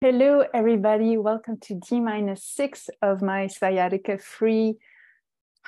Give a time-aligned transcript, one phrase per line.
[0.00, 1.16] Hello, everybody.
[1.16, 4.76] Welcome to D minus six of my sciatica free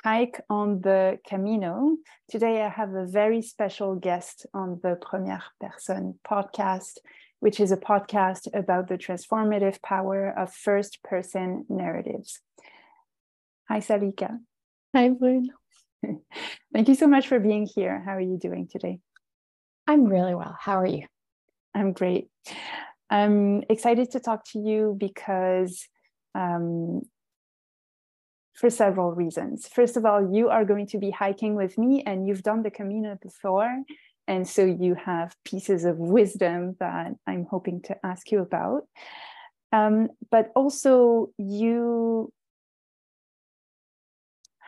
[0.05, 1.97] hike on the Camino.
[2.29, 6.99] Today, I have a very special guest on the Première Personne podcast,
[7.41, 12.39] which is a podcast about the transformative power of first person narratives.
[13.67, 14.39] Hi, Salika.
[14.95, 15.49] Hi, Brune.
[16.73, 18.01] Thank you so much for being here.
[18.05, 18.99] How are you doing today?
[19.87, 20.55] I'm really well.
[20.57, 21.05] How are you?
[21.75, 22.29] I'm great.
[23.11, 25.85] I'm excited to talk to you because
[26.33, 27.01] um,
[28.53, 29.67] for several reasons.
[29.67, 32.71] First of all, you are going to be hiking with me, and you've done the
[32.71, 33.83] Camino before.
[34.27, 38.83] And so you have pieces of wisdom that I'm hoping to ask you about.
[39.73, 42.31] Um, but also, you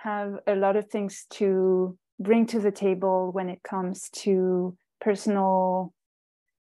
[0.03, 5.93] have a lot of things to bring to the table when it comes to personal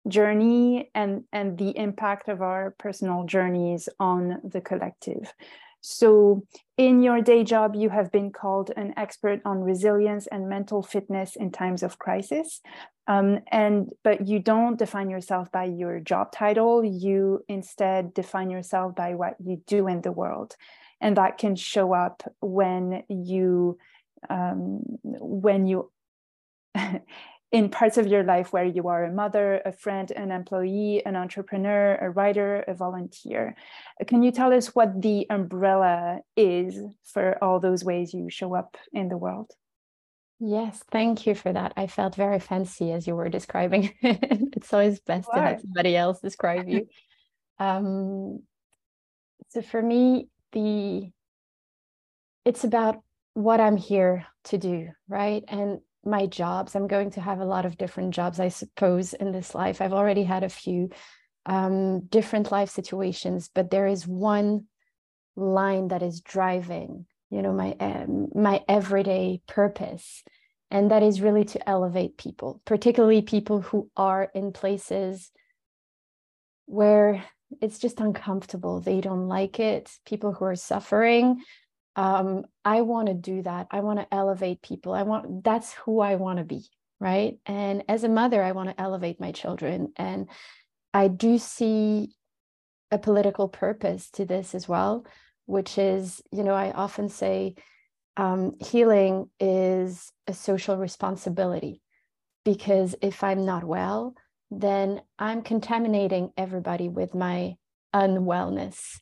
[0.08, 5.34] journey and and the impact of our personal journeys on the collective.
[5.82, 6.44] So
[6.78, 11.36] in your day job you have been called an expert on resilience and mental fitness
[11.36, 12.62] in times of crisis.
[13.08, 16.84] Um, and but you don't define yourself by your job title.
[16.84, 20.56] You instead define yourself by what you do in the world.
[21.02, 23.78] And that can show up when you
[24.30, 25.92] um, when you
[27.56, 31.16] in parts of your life where you are a mother, a friend, an employee, an
[31.16, 33.56] entrepreneur, a writer, a volunteer.
[34.08, 38.76] Can you tell us what the umbrella is for all those ways you show up
[38.92, 39.52] in the world?
[40.42, 41.72] Yes, thank you for that.
[41.78, 43.94] I felt very fancy as you were describing.
[44.02, 46.90] it's always best to have somebody else describe you.
[47.58, 48.44] um,
[49.52, 51.10] so for me, the
[52.44, 53.02] it's about
[53.34, 55.46] what I'm here to do, right?
[55.48, 56.76] And my jobs.
[56.76, 59.82] I'm going to have a lot of different jobs, I suppose, in this life.
[59.82, 60.90] I've already had a few
[61.46, 64.66] um, different life situations, but there is one
[65.36, 70.24] line that is driving, you know, my um, my everyday purpose,
[70.72, 75.32] and that is really to elevate people, particularly people who are in places
[76.66, 77.24] where
[77.62, 78.82] it's just uncomfortable.
[78.82, 79.92] They don't like it.
[80.06, 81.44] People who are suffering,
[81.96, 83.68] um, i want to do that.
[83.72, 84.94] I want to elevate people.
[84.94, 86.64] I want that's who i want to be
[87.00, 87.38] right?
[87.46, 89.94] And as a mother i want to elevate my children.
[89.98, 90.30] And
[90.94, 92.16] i do see
[92.92, 95.06] a political purpose to this as well
[95.46, 97.56] which is you know i often say
[98.18, 101.82] um, healing is a social responsibility
[102.44, 104.14] because if i'm not well
[104.52, 107.56] then i'm contaminating everybody with my
[107.94, 109.00] unwellness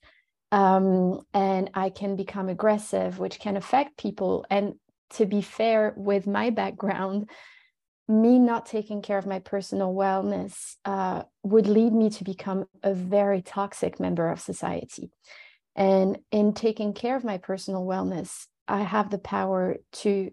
[0.53, 4.45] um, and I can become aggressive, which can affect people.
[4.51, 4.75] And
[5.15, 7.31] to be fair, with my background,
[8.07, 12.93] me not taking care of my personal wellness uh, would lead me to become a
[12.93, 15.09] very toxic member of society.
[15.75, 20.29] And in taking care of my personal wellness, I have the power to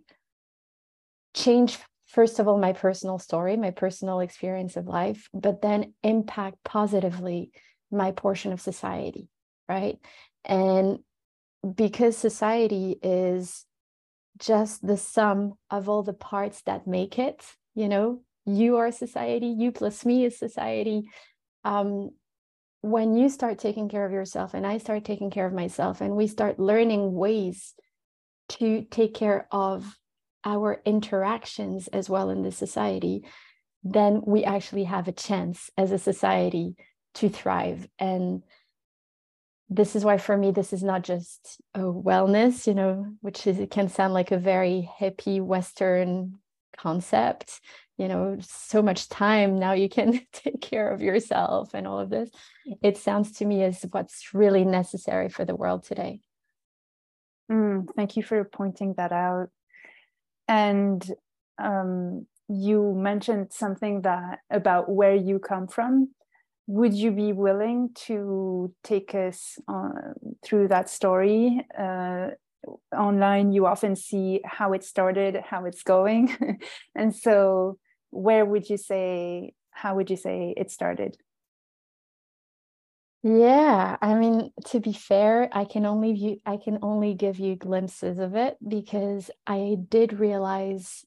[1.32, 6.58] change, first of all, my personal story, my personal experience of life, but then impact
[6.62, 7.52] positively
[7.90, 9.30] my portion of society
[9.70, 9.98] right?
[10.44, 10.98] And
[11.76, 13.64] because society is
[14.38, 17.44] just the sum of all the parts that make it,
[17.76, 21.04] you know, you are society, you plus me is society.
[21.64, 22.10] Um,
[22.80, 26.16] when you start taking care of yourself and I start taking care of myself, and
[26.16, 27.74] we start learning ways
[28.48, 29.96] to take care of
[30.44, 33.24] our interactions as well in the society,
[33.84, 36.74] then we actually have a chance as a society
[37.14, 37.86] to thrive.
[37.98, 38.42] And
[39.70, 43.58] this is why for me this is not just a wellness you know which is
[43.58, 46.34] it can sound like a very hippie western
[46.76, 47.60] concept
[48.00, 52.08] you know so much time now you can take care of yourself and all of
[52.08, 52.30] this.
[52.82, 56.20] It sounds to me as what's really necessary for the world today.
[57.52, 59.48] Mm, thank you for pointing that out.
[60.48, 61.04] And
[61.62, 66.14] um, you mentioned something that about where you come from
[66.66, 70.14] would you be willing to take us uh,
[70.44, 72.28] through that story uh,
[72.96, 73.52] online?
[73.52, 76.36] You often see how it started how it's going.
[76.94, 77.78] And so
[78.10, 81.16] where would you say how would you say it started?
[83.22, 87.54] Yeah i mean to be fair i can only view i can only give you
[87.54, 91.04] glimpses of it because i did realize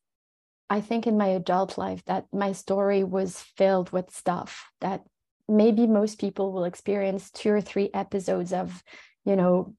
[0.70, 5.02] i think in my adult life that my story was filled with stuff that
[5.48, 8.84] maybe most people will experience two or three episodes of
[9.26, 9.76] you know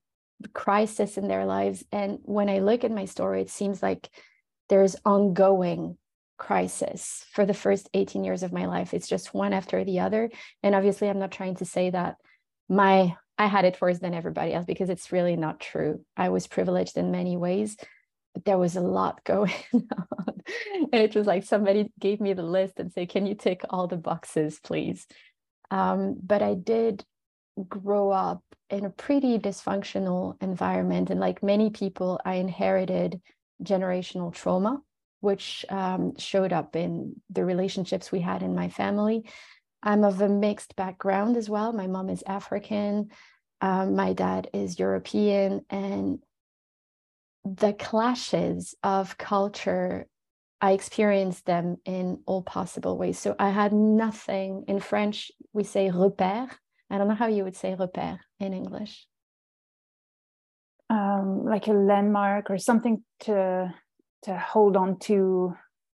[0.52, 4.08] crisis in their lives and when i look at my story it seems like
[4.68, 5.96] there's ongoing
[6.36, 10.30] crisis for the first 18 years of my life it's just one after the other
[10.62, 12.16] and obviously i'm not trying to say that
[12.68, 16.04] my I had it worse than everybody else because it's really not true.
[16.16, 17.76] I was privileged in many ways,
[18.32, 20.42] but there was a lot going on.
[20.92, 23.86] and it was like somebody gave me the list and say, Can you tick all
[23.86, 25.06] the boxes, please?
[25.70, 27.04] Um, but I did
[27.68, 31.10] grow up in a pretty dysfunctional environment.
[31.10, 33.20] And like many people, I inherited
[33.62, 34.82] generational trauma,
[35.20, 39.28] which um, showed up in the relationships we had in my family.
[39.82, 41.72] I'm of a mixed background as well.
[41.72, 43.10] My mom is African,
[43.60, 46.18] um, my dad is European, and
[47.44, 50.06] the clashes of culture,
[50.60, 53.18] I experienced them in all possible ways.
[53.18, 56.50] So I had nothing in French, we say repère.
[56.90, 59.06] I don't know how you would say repère in English.
[60.90, 63.74] Um, like a landmark or something to
[64.22, 65.54] to hold on to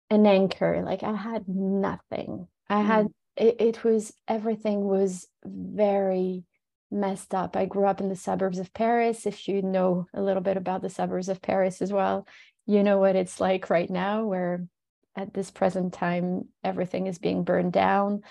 [0.09, 2.85] an anchor like i had nothing i mm.
[2.85, 3.07] had
[3.37, 6.43] it, it was everything was very
[6.91, 7.55] messed up.
[7.55, 9.25] I grew up in the suburbs of Paris.
[9.25, 12.27] If you know a little bit about the suburbs of Paris as well,
[12.65, 14.67] you know what it's like right now, where
[15.15, 18.21] at this present time, everything is being burned down.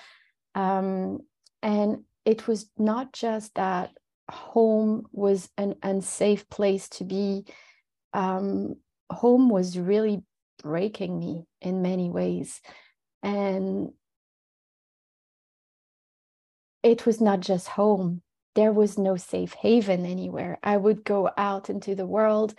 [0.55, 1.21] Um,
[1.63, 3.91] and it was not just that
[4.31, 7.45] home was an unsafe place to be,
[8.13, 8.77] um,
[9.11, 10.23] home was really
[10.63, 12.61] breaking me in many ways.
[13.23, 13.91] And
[16.83, 18.23] it was not just home.
[18.55, 20.59] There was no safe haven anywhere.
[20.63, 22.55] I would go out into the world,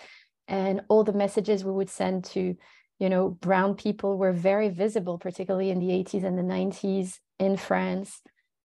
[0.47, 2.55] and all the messages we would send to,
[2.99, 7.57] you know, brown people were very visible, particularly in the 80s and the 90s in
[7.57, 8.21] France.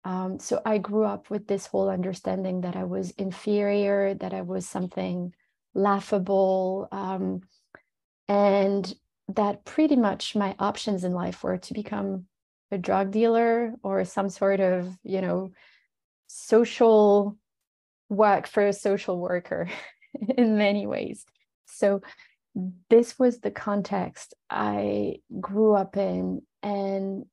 [0.04, 4.42] Um, so I grew up with this whole understanding that I was inferior, that I
[4.42, 5.32] was something
[5.74, 7.42] laughable, um,
[8.28, 8.94] and
[9.28, 12.26] that pretty much my options in life were to become
[12.70, 15.50] a drug dealer or some sort of you know
[16.26, 17.36] social
[18.08, 19.68] work for a social worker
[20.36, 21.24] in many ways
[21.68, 22.00] so
[22.90, 27.24] this was the context i grew up in and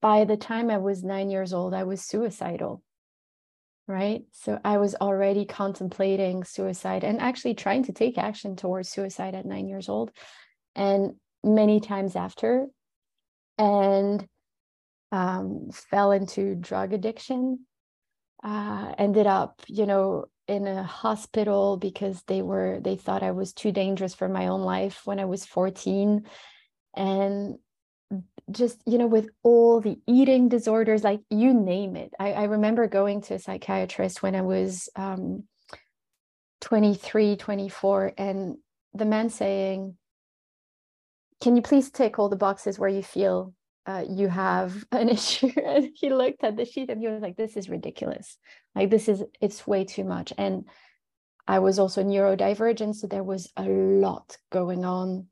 [0.00, 2.82] by the time i was 9 years old i was suicidal
[3.86, 9.34] right so i was already contemplating suicide and actually trying to take action towards suicide
[9.34, 10.10] at 9 years old
[10.74, 12.66] and many times after
[13.58, 14.26] and
[15.14, 17.60] um, fell into drug addiction.
[18.42, 23.52] Uh, ended up, you know, in a hospital because they were they thought I was
[23.52, 26.26] too dangerous for my own life when I was 14,
[26.94, 27.58] and
[28.50, 32.12] just you know with all the eating disorders like you name it.
[32.18, 35.44] I, I remember going to a psychiatrist when i was um,
[36.60, 38.56] 23 24 and
[38.92, 39.96] the man saying
[41.40, 43.52] can you please tick all the boxes where you feel
[43.86, 45.52] uh, you have an issue.
[45.64, 48.38] And he looked at the sheet and he was like this is ridiculous.
[48.74, 50.32] Like this is it's way too much.
[50.38, 50.64] And
[51.46, 55.26] i was also neurodivergent so there was a lot going on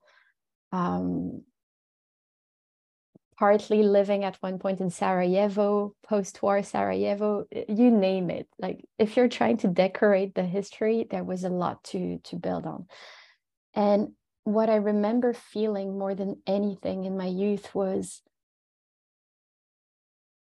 [0.71, 1.43] um,
[3.39, 8.47] partly living at one point in sarajevo post-war sarajevo you name it.
[8.59, 12.67] Like if you're trying to decorate the history there was a lot to to build
[12.67, 12.87] on.
[13.75, 14.13] And
[14.45, 18.23] what I remember feeling more than anything in my youth was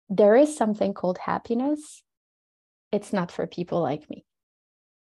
[0.08, 2.02] there is something called happiness.
[2.92, 4.24] It's not for people like me.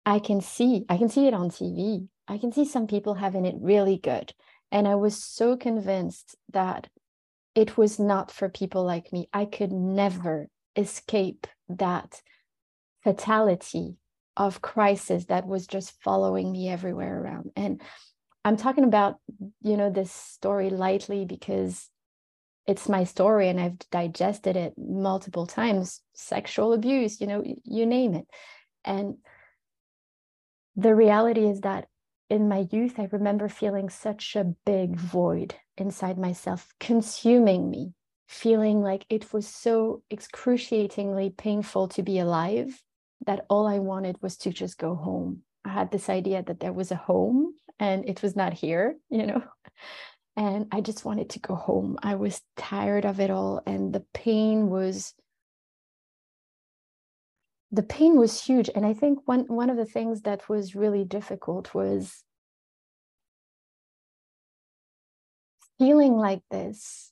[0.06, 2.08] I can see, I can see it on TV.
[2.28, 4.34] I can see some people having it really good.
[4.72, 6.88] And I was so convinced that
[7.54, 9.28] it was not for people like me.
[9.34, 12.22] I could never escape that
[13.04, 13.96] fatality
[14.36, 17.52] of crisis that was just following me everywhere around.
[17.56, 17.82] And
[18.44, 19.16] I'm talking about,
[19.62, 21.90] you know, this story lightly because
[22.68, 28.16] it's my story and I've digested it multiple times sexual abuse, you know, you name
[28.16, 28.26] it.
[28.84, 29.18] And
[30.76, 31.88] the reality is that
[32.30, 37.94] in my youth, I remember feeling such a big void inside myself, consuming me,
[38.28, 42.82] feeling like it was so excruciatingly painful to be alive
[43.26, 45.42] that all I wanted was to just go home.
[45.64, 49.28] I had this idea that there was a home and it was not here, you
[49.28, 49.44] know.
[50.38, 51.98] And I just wanted to go home.
[52.04, 53.62] I was tired of it all.
[53.66, 55.14] And the pain was
[57.72, 58.70] the pain was huge.
[58.74, 62.24] And I think one one of the things that was really difficult was
[65.78, 67.12] feeling like this,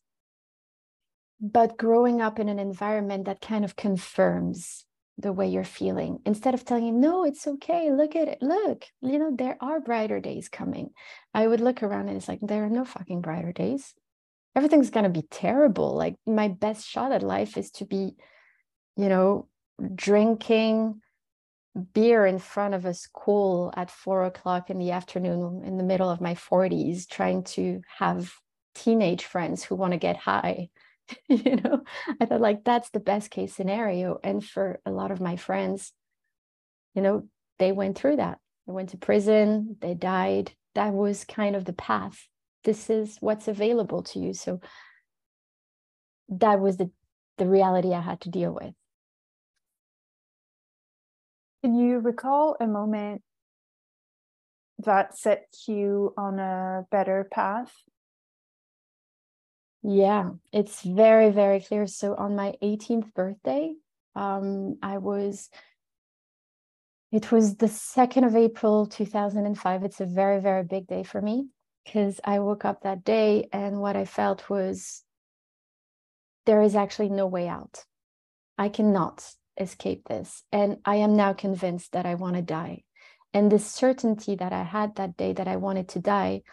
[1.41, 4.85] but growing up in an environment that kind of confirms
[5.17, 8.85] the way you're feeling instead of telling you no it's okay look at it look
[9.01, 10.89] you know there are brighter days coming.
[11.33, 13.93] I would look around and it's like there are no fucking brighter days.
[14.55, 15.95] Everything's going to be terrible.
[15.95, 18.15] Like my best shot at life is to be
[18.95, 19.47] you know
[19.95, 21.01] drinking
[21.93, 26.09] beer in front of a school at four o'clock in the afternoon in the middle
[26.09, 28.31] of my 40s, trying to have
[28.75, 30.69] teenage friends who want to get high.
[31.29, 31.83] you know,
[32.19, 34.19] I thought like that's the best case scenario.
[34.23, 35.91] And for a lot of my friends,
[36.93, 37.27] you know,
[37.59, 38.39] they went through that.
[38.67, 40.53] They went to prison, they died.
[40.75, 42.27] That was kind of the path.
[42.63, 44.33] This is what's available to you.
[44.33, 44.61] So
[46.29, 46.89] that was the
[47.37, 48.73] the reality I had to deal with.
[51.63, 53.21] Can you recall a moment
[54.79, 57.73] that set you on a better path?
[59.83, 61.87] Yeah, it's very, very clear.
[61.87, 63.75] So on my 18th birthday,
[64.15, 65.49] um, I was,
[67.11, 69.83] it was the 2nd of April, 2005.
[69.83, 71.47] It's a very, very big day for me
[71.83, 75.03] because I woke up that day and what I felt was
[76.45, 77.83] there is actually no way out.
[78.57, 80.43] I cannot escape this.
[80.51, 82.83] And I am now convinced that I want to die.
[83.33, 86.43] And the certainty that I had that day that I wanted to die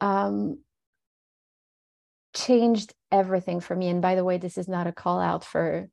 [0.00, 0.58] um,
[2.34, 3.88] changed everything for me.
[3.88, 5.88] And by the way, this is not a call out for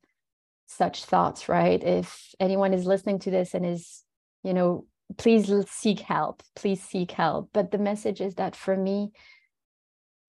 [0.66, 1.82] such thoughts, right?
[1.82, 4.04] If anyone is listening to this and is,
[4.42, 4.86] you know,
[5.18, 7.50] please seek help, please seek help.
[7.52, 9.10] But the message is that for me,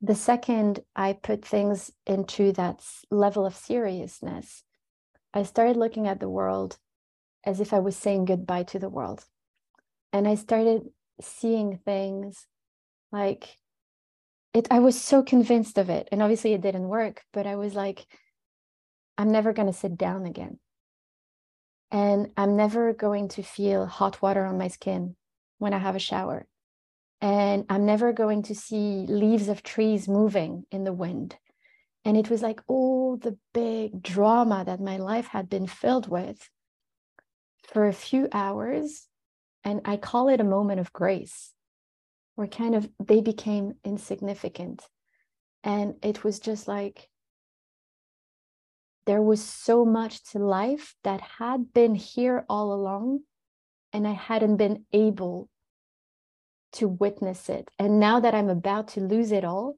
[0.01, 4.63] the second I put things into that level of seriousness,
[5.33, 6.77] I started looking at the world
[7.43, 9.23] as if I was saying goodbye to the world.
[10.11, 10.89] And I started
[11.21, 12.47] seeing things
[13.11, 13.57] like
[14.53, 16.09] it, I was so convinced of it.
[16.11, 18.05] And obviously it didn't work, but I was like,
[19.17, 20.59] I'm never going to sit down again.
[21.91, 25.15] And I'm never going to feel hot water on my skin
[25.57, 26.47] when I have a shower.
[27.19, 31.37] And I'm never going to see leaves of trees moving in the wind.
[32.03, 36.49] And it was like all the big drama that my life had been filled with
[37.71, 39.07] for a few hours.
[39.63, 41.53] And I call it a moment of grace,
[42.41, 44.81] where kind of they became insignificant.
[45.63, 47.07] And it was just like
[49.05, 53.19] there was so much to life that had been here all along,
[53.93, 55.49] and I hadn't been able
[56.73, 57.69] to witness it.
[57.77, 59.75] And now that I'm about to lose it all,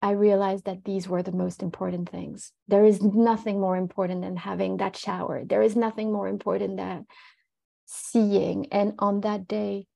[0.00, 2.52] I realized that these were the most important things.
[2.68, 5.42] There is nothing more important than having that shower.
[5.44, 7.06] There is nothing more important than
[7.86, 8.72] seeing.
[8.72, 9.87] And on that day,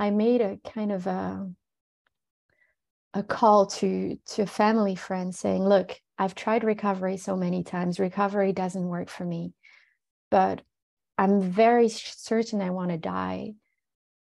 [0.00, 1.46] I made a kind of a,
[3.12, 8.00] a call to, to a family friend saying, look, I've tried recovery so many times.
[8.00, 9.52] Recovery doesn't work for me,
[10.30, 10.62] but
[11.18, 13.52] I'm very certain I want to die.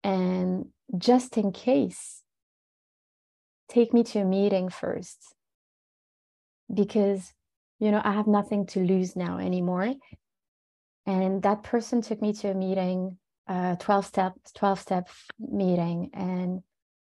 [0.04, 0.66] And
[0.96, 2.22] just in case
[3.68, 5.34] take me to a meeting first
[6.72, 7.32] because
[7.78, 9.94] you know i have nothing to lose now anymore
[11.06, 15.08] and that person took me to a meeting a 12 step 12 step
[15.38, 16.62] meeting and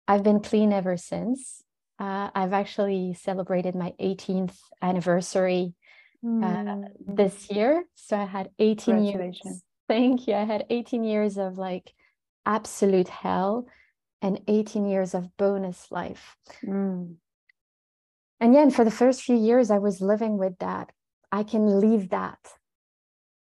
[0.08, 1.64] i've been clean ever since
[2.00, 5.74] uh, i've actually celebrated my 18th anniversary
[6.24, 6.44] mm.
[6.44, 9.40] uh, this year so i had 18 years
[9.88, 11.94] thank you i had 18 years of like
[12.46, 13.68] absolute hell
[14.22, 16.38] and 18 years of bonus life.
[16.64, 17.16] Mm.
[18.40, 20.92] And yeah, and for the first few years, I was living with that.
[21.32, 22.40] I can leave that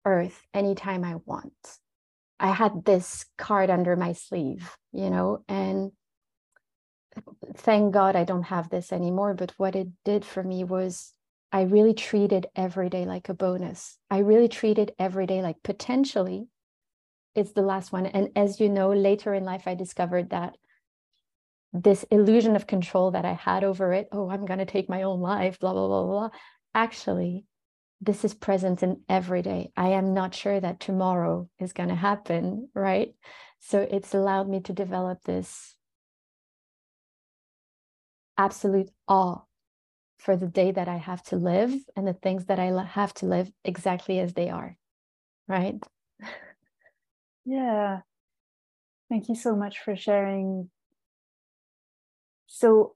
[0.05, 1.53] earth anytime I want.
[2.41, 5.91] I had this card under my sleeve, you know, and
[7.55, 9.35] thank God I don't have this anymore.
[9.35, 11.13] But what it did for me was
[11.51, 13.97] I really treated every day like a bonus.
[14.09, 16.47] I really treated every day like potentially
[17.35, 18.07] it's the last one.
[18.07, 20.55] And as you know, later in life, I discovered that
[21.73, 25.03] this illusion of control that I had over it, oh, I'm going to take my
[25.03, 26.29] own life, blah, blah, blah, blah.
[26.73, 27.45] Actually,
[28.01, 29.71] this is present in every day.
[29.77, 33.13] I am not sure that tomorrow is going to happen, right?
[33.59, 35.75] So it's allowed me to develop this
[38.37, 39.41] absolute awe
[40.17, 43.27] for the day that I have to live and the things that I have to
[43.27, 44.75] live exactly as they are,
[45.47, 45.75] right?
[47.45, 48.01] Yeah.
[49.09, 50.69] Thank you so much for sharing
[52.53, 52.95] so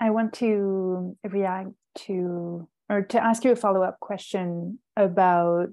[0.00, 5.68] I want to react to or to ask you a follow up question about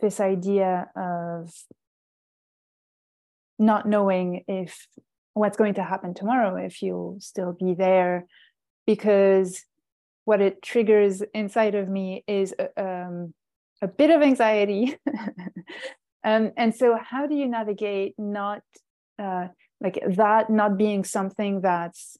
[0.00, 1.52] this idea of
[3.58, 4.86] not knowing if
[5.34, 8.26] what's going to happen tomorrow, if you'll still be there,
[8.86, 9.64] because
[10.24, 13.34] what it triggers inside of me is a, um,
[13.80, 14.96] a bit of anxiety.
[16.24, 18.62] um, and so, how do you navigate not
[19.18, 19.48] uh,
[19.80, 22.16] like that not being something that's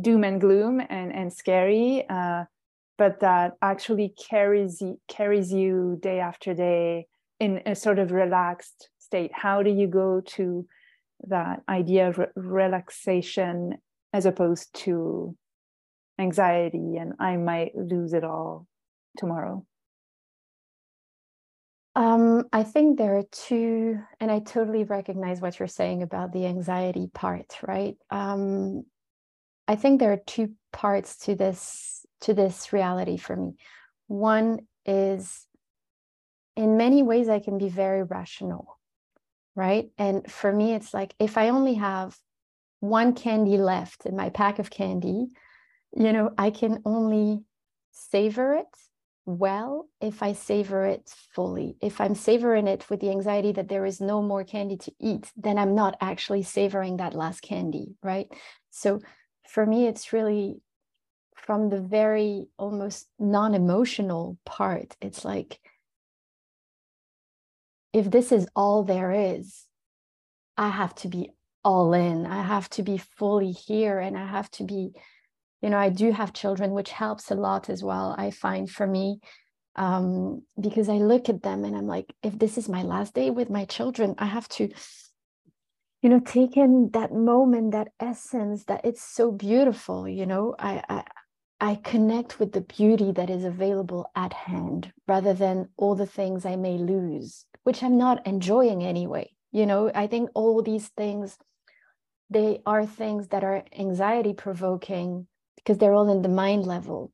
[0.00, 2.44] doom and gloom and and scary uh,
[2.98, 7.06] but that actually carries carries you day after day
[7.40, 10.66] in a sort of relaxed state how do you go to
[11.28, 13.76] that idea of re- relaxation
[14.12, 15.36] as opposed to
[16.18, 18.66] anxiety and i might lose it all
[19.16, 19.64] tomorrow
[21.94, 26.46] um, I think there are two, and I totally recognize what you're saying about the
[26.46, 27.96] anxiety part, right?
[28.10, 28.84] Um,
[29.68, 33.56] I think there are two parts to this to this reality for me.
[34.06, 35.46] One is
[36.56, 38.78] in many ways I can be very rational,
[39.54, 39.90] right?
[39.98, 42.16] And for me, it's like if I only have
[42.80, 45.28] one candy left in my pack of candy,
[45.96, 47.44] you know, I can only
[47.92, 48.66] savor it
[49.24, 51.76] well if I savor it fully.
[51.80, 55.30] If I'm savoring it with the anxiety that there is no more candy to eat,
[55.36, 58.26] then I'm not actually savoring that last candy, right?
[58.70, 59.00] So
[59.52, 60.62] for me, it's really
[61.34, 64.96] from the very almost non emotional part.
[65.02, 65.60] It's like,
[67.92, 69.66] if this is all there is,
[70.56, 71.32] I have to be
[71.62, 72.24] all in.
[72.24, 74.92] I have to be fully here and I have to be,
[75.60, 78.86] you know, I do have children, which helps a lot as well, I find for
[78.86, 79.20] me.
[79.76, 83.30] Um, because I look at them and I'm like, if this is my last day
[83.30, 84.70] with my children, I have to,
[86.02, 90.54] you know, take in that moment, that essence that it's so beautiful, you know.
[90.58, 91.04] I, I
[91.62, 96.44] I connect with the beauty that is available at hand rather than all the things
[96.44, 99.30] I may lose, which I'm not enjoying anyway.
[99.52, 101.38] You know, I think all these things,
[102.28, 107.12] they are things that are anxiety provoking because they're all in the mind level.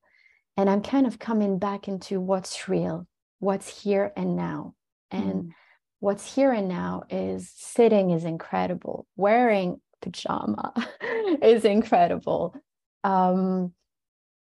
[0.57, 3.07] And I'm kind of coming back into what's real,
[3.41, 4.75] what's here and now.
[5.11, 5.51] And mm.
[6.01, 10.73] What's here and now is sitting is incredible, wearing pajama
[11.43, 12.55] is incredible.
[13.05, 13.73] Um,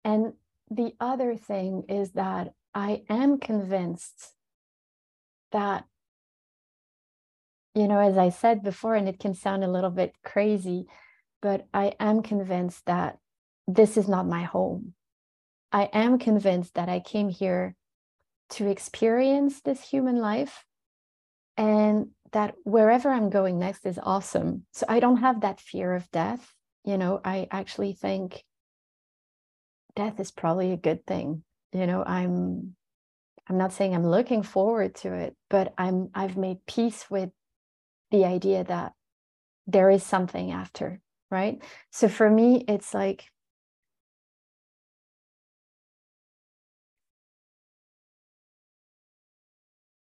[0.04, 0.32] and
[0.70, 4.32] the other thing is that I am convinced
[5.52, 5.84] that,
[7.74, 10.86] you know, as I said before, and it can sound a little bit crazy,
[11.42, 13.18] but I am convinced that
[13.68, 14.94] this is not my home.
[15.70, 17.74] I am convinced that I came here
[18.50, 20.64] to experience this human life
[21.56, 24.64] and that wherever I'm going next is awesome.
[24.72, 26.54] So I don't have that fear of death.
[26.84, 28.42] You know, I actually think
[29.94, 32.74] death is probably a good thing you know i'm
[33.48, 37.30] i'm not saying i'm looking forward to it but i'm i've made peace with
[38.10, 38.92] the idea that
[39.66, 43.24] there is something after right so for me it's like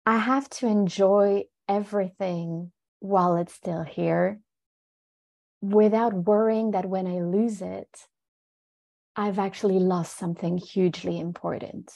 [0.07, 4.41] i have to enjoy everything while it's still here
[5.61, 8.07] without worrying that when i lose it
[9.17, 11.93] I've actually lost something hugely important.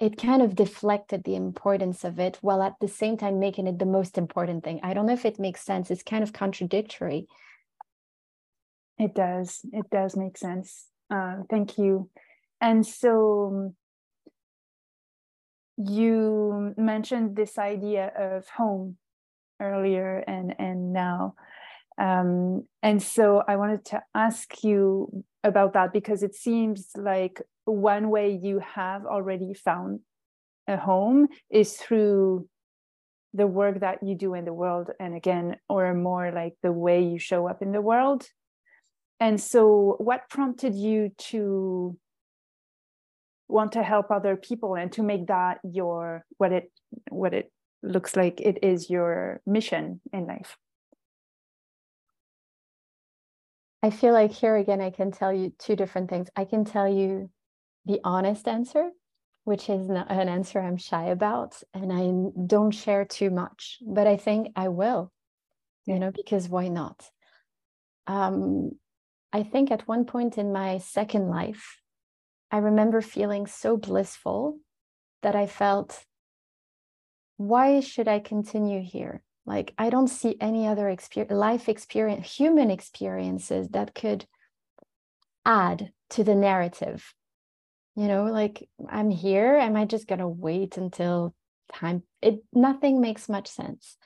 [0.00, 3.78] It kind of deflected the importance of it while at the same time making it
[3.78, 4.80] the most important thing.
[4.82, 5.90] I don't know if it makes sense.
[5.90, 7.26] It's kind of contradictory.
[8.98, 9.60] It does.
[9.72, 10.86] It does make sense.
[11.10, 12.10] Uh, thank you.
[12.60, 13.74] And so
[15.76, 18.96] you mentioned this idea of home
[19.60, 21.34] earlier and and now.
[21.98, 28.10] Um, and so I wanted to ask you about that because it seems like one
[28.10, 30.00] way you have already found
[30.68, 32.48] a home is through
[33.32, 37.02] the work that you do in the world and again or more like the way
[37.02, 38.26] you show up in the world.
[39.20, 41.96] And so what prompted you to
[43.48, 46.72] want to help other people and to make that your what it
[47.10, 50.56] what it looks like it is your mission in life
[53.86, 56.28] I feel like here again, I can tell you two different things.
[56.34, 57.30] I can tell you
[57.84, 58.90] the honest answer,
[59.44, 64.16] which is an answer I'm shy about, and I don't share too much, but I
[64.16, 65.12] think I will,
[65.84, 67.08] you know, because why not?
[68.08, 68.72] Um,
[69.32, 71.80] I think at one point in my second life,
[72.50, 74.58] I remember feeling so blissful
[75.22, 76.04] that I felt,
[77.36, 79.22] why should I continue here?
[79.48, 84.26] like i don't see any other experience life experience human experiences that could
[85.46, 87.14] add to the narrative.
[87.94, 89.56] You know like i'm here.
[89.56, 91.34] Am i just going to wait until
[91.72, 93.96] time it nothing makes much sense.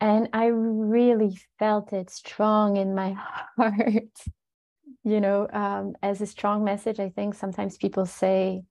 [0.00, 3.12] And i really felt it strong in my
[3.56, 4.18] heart
[5.06, 8.62] you know um, as a strong message i think sometimes people say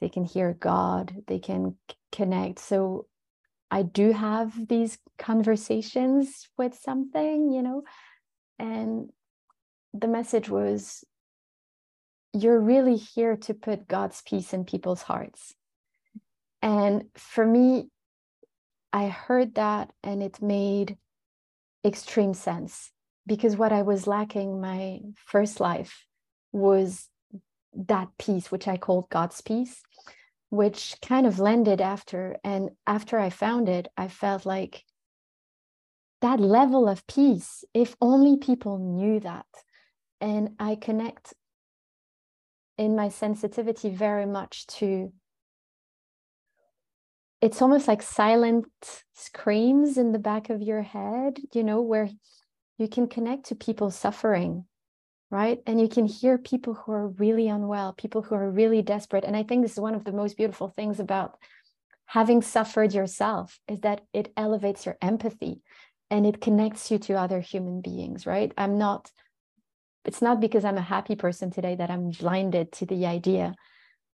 [0.00, 1.74] they can hear god they can
[2.12, 3.06] connect so
[3.70, 7.82] I do have these conversations with something, you know,
[8.58, 9.10] and
[9.92, 11.04] the message was
[12.32, 15.54] you're really here to put God's peace in people's hearts.
[16.62, 17.88] And for me,
[18.92, 20.96] I heard that and it made
[21.84, 22.90] extreme sense
[23.28, 26.06] because what I was lacking my first life
[26.50, 27.08] was
[27.74, 29.82] that peace, which I called God's peace,
[30.48, 32.36] which kind of landed after.
[32.42, 34.82] And after I found it, I felt like
[36.22, 39.46] that level of peace, if only people knew that.
[40.20, 41.34] And I connect
[42.78, 45.12] in my sensitivity very much to
[47.40, 48.66] it's almost like silent
[49.14, 52.08] screams in the back of your head, you know, where
[52.78, 54.64] you can connect to people suffering,
[55.30, 55.60] right?
[55.66, 59.24] And you can hear people who are really unwell, people who are really desperate.
[59.24, 61.36] And I think this is one of the most beautiful things about
[62.06, 65.60] having suffered yourself is that it elevates your empathy
[66.10, 68.52] and it connects you to other human beings, right?
[68.56, 69.10] I'm not,
[70.04, 73.54] it's not because I'm a happy person today that I'm blinded to the idea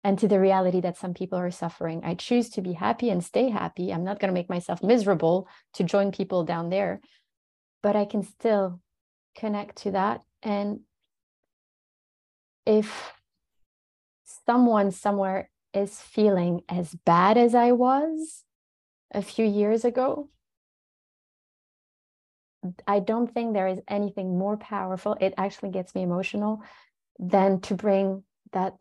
[0.03, 2.01] and to the reality that some people are suffering.
[2.03, 3.91] I choose to be happy and stay happy.
[3.91, 7.01] I'm not going to make myself miserable to join people down there,
[7.81, 8.81] but I can still
[9.35, 10.21] connect to that.
[10.43, 10.81] And
[12.65, 13.13] if
[14.45, 18.43] someone somewhere is feeling as bad as I was
[19.11, 20.29] a few years ago,
[22.85, 25.15] I don't think there is anything more powerful.
[25.19, 26.61] It actually gets me emotional
[27.17, 28.75] than to bring that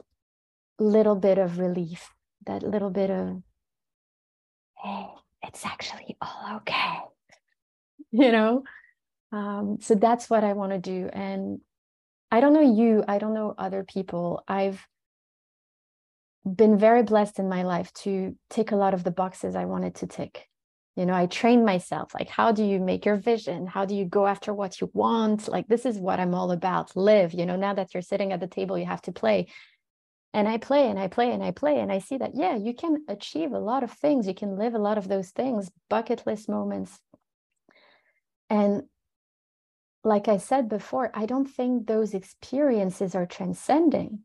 [0.79, 2.11] little bit of relief,
[2.47, 3.43] that little bit of,
[4.83, 5.07] hey,
[5.43, 6.99] it's actually all okay.
[8.11, 8.65] You know?
[9.33, 11.09] Um, so that's what I want to do.
[11.13, 11.61] And
[12.31, 14.43] I don't know you, I don't know other people.
[14.49, 14.87] I've
[16.45, 19.97] been very blessed in my life to tick a lot of the boxes I wanted
[19.97, 20.49] to tick
[20.99, 24.05] you know i trained myself like how do you make your vision how do you
[24.05, 27.55] go after what you want like this is what i'm all about live you know
[27.57, 29.47] now that you're sitting at the table you have to play
[30.35, 32.75] and i play and i play and i play and i see that yeah you
[32.75, 36.27] can achieve a lot of things you can live a lot of those things bucket
[36.27, 36.99] list moments
[38.51, 38.83] and
[40.05, 44.21] like i said before i don't think those experiences are transcending.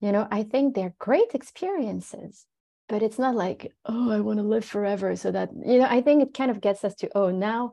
[0.00, 2.46] You know i think they're great experiences
[2.88, 5.16] but it's not like oh i want to live forever.
[5.16, 7.72] So that you know i think it kind of gets us to oh now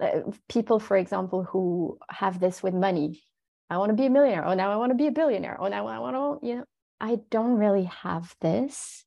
[0.00, 3.22] uh, people for example who have this with money
[3.70, 4.44] i want to be a millionaire.
[4.46, 5.56] Oh now i want to be a billionaire.
[5.60, 6.64] Oh now i want to you know.
[7.00, 9.04] I don't really have this.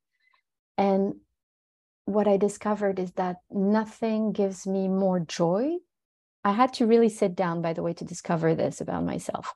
[0.78, 1.16] And
[2.06, 5.78] what i discovered is that nothing gives me more joy
[6.46, 9.54] i had to really sit down by the way to discover this about myself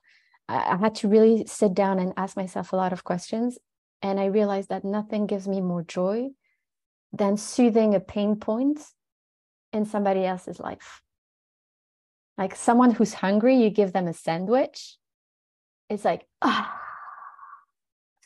[0.50, 3.56] I had to really sit down and ask myself a lot of questions
[4.02, 6.30] and I realized that nothing gives me more joy
[7.12, 8.80] than soothing a pain point
[9.72, 11.02] in somebody else's life.
[12.38, 14.96] Like someone who's hungry, you give them a sandwich.
[15.88, 16.80] It's like, ah,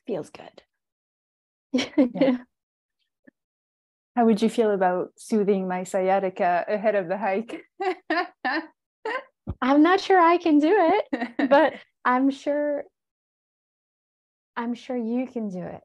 [0.07, 0.63] feels good.
[2.15, 2.39] yeah.
[4.17, 7.63] How would you feel about soothing my sciatica ahead of the hike?
[9.61, 11.75] I'm not sure I can do it, but
[12.05, 12.85] I'm sure
[14.57, 15.81] I'm sure you can do it.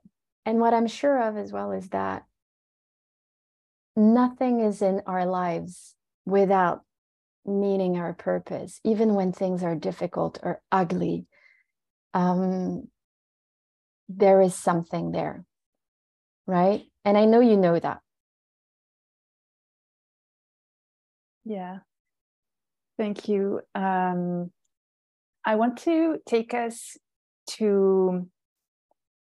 [0.46, 2.26] And what I'm sure of as well is that
[3.96, 6.82] nothing is in our lives without
[7.46, 11.26] meaning our purpose, even when things are difficult or ugly.
[12.14, 12.90] Um,
[14.08, 15.46] there is something there,
[16.46, 16.84] right?
[17.06, 18.02] And I know you know that.
[21.46, 21.80] Yeah.
[22.98, 23.62] Thank you.
[23.76, 24.52] Um,
[25.46, 26.98] I want to take us
[27.52, 28.28] to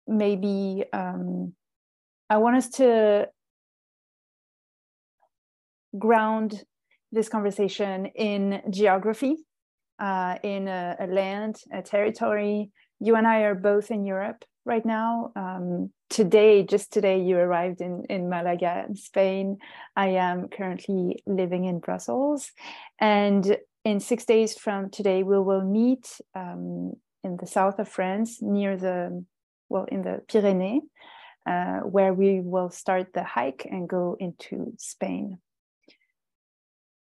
[0.06, 1.52] maybe um,
[2.30, 3.28] I want us to
[5.98, 6.64] ground
[7.12, 9.36] this conversation in geography,
[9.98, 12.70] uh, in a, a, land, a territory.
[12.98, 15.32] You and I are both in Europe right now.
[15.36, 19.58] Um, today, just today, you arrived in, in Malaga, in Spain.
[19.94, 22.50] I am currently living in Brussels.
[23.00, 28.42] And in six days from today, we will meet um, in the south of France
[28.42, 29.24] near the
[29.68, 30.82] well, in the Pyrenees,
[31.48, 35.38] uh, where we will start the hike and go into Spain.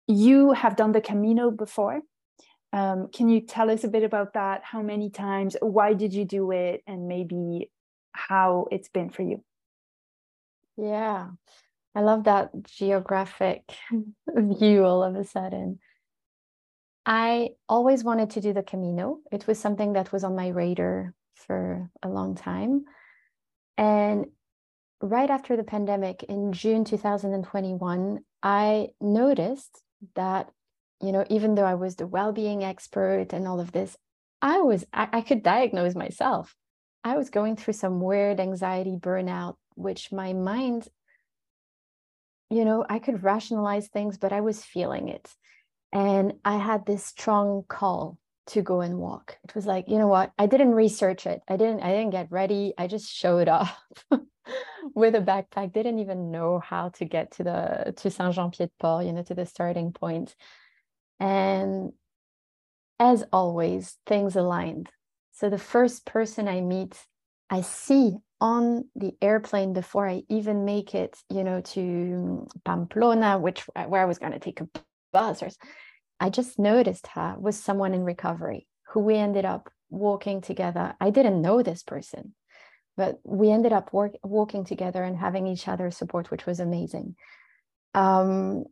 [0.06, 2.02] You have done the Camino before.
[2.72, 4.62] Um, can you tell us a bit about that?
[4.64, 5.56] How many times?
[5.60, 6.82] Why did you do it?
[6.86, 7.70] And maybe
[8.12, 9.44] how it's been for you?
[10.76, 11.28] Yeah,
[11.94, 13.62] I love that geographic
[14.28, 15.78] view all of a sudden.
[17.04, 19.18] I always wanted to do the Camino.
[19.30, 22.84] It was something that was on my radar for a long time.
[23.76, 24.26] And
[25.00, 29.82] right after the pandemic in June 2021, I noticed
[30.14, 30.50] that,
[31.02, 33.96] you know, even though I was the well being expert and all of this,
[34.40, 36.54] I was, I, I could diagnose myself.
[37.04, 40.88] I was going through some weird anxiety burnout, which my mind,
[42.50, 45.28] you know, I could rationalize things, but I was feeling it.
[45.92, 49.36] And I had this strong call to go and walk.
[49.44, 50.32] It was like, you know what?
[50.38, 51.40] I didn't research it.
[51.48, 52.74] I didn't, I didn't get ready.
[52.78, 53.68] I just showed up
[54.94, 59.22] with a backpack, didn't even know how to get to the to Saint-Jean-Pied-de-Port, you know,
[59.22, 60.34] to the starting point.
[61.22, 61.92] And
[62.98, 64.90] as always, things aligned.
[65.30, 66.98] So the first person I meet,
[67.48, 73.60] I see on the airplane before I even make it, you know, to Pamplona, which
[73.86, 74.68] where I was going to take a
[75.12, 75.50] bus or
[76.18, 80.94] I just noticed her was someone in recovery who we ended up walking together.
[81.00, 82.34] I didn't know this person,
[82.96, 87.14] but we ended up work, walking together and having each other's support, which was amazing.
[87.94, 88.64] Um,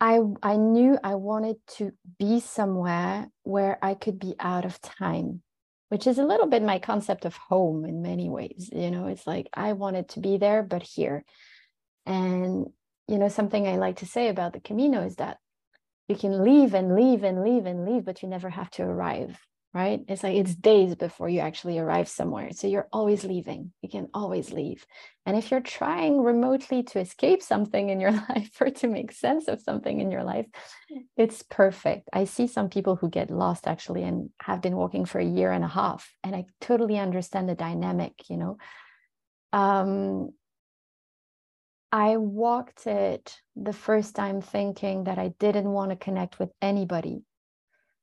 [0.00, 5.42] I I knew I wanted to be somewhere where I could be out of time,
[5.88, 8.68] which is a little bit my concept of home in many ways.
[8.72, 11.24] You know, it's like I wanted to be there, but here.
[12.04, 12.66] And
[13.08, 15.38] you know, something I like to say about the Camino is that
[16.08, 19.38] you can leave and leave and leave and leave, but you never have to arrive,
[19.76, 20.00] right?
[20.08, 22.52] It's like it's days before you actually arrive somewhere.
[22.52, 23.72] So you're always leaving.
[23.82, 24.86] You can always leave.
[25.26, 29.48] And if you're trying remotely to escape something in your life or to make sense
[29.48, 30.46] of something in your life,
[31.14, 32.08] it's perfect.
[32.10, 35.52] I see some people who get lost actually and have been walking for a year
[35.52, 36.10] and a half.
[36.24, 38.56] And I totally understand the dynamic, you know.
[39.52, 40.30] Um,
[41.92, 47.22] I walked it the first time thinking that I didn't want to connect with anybody,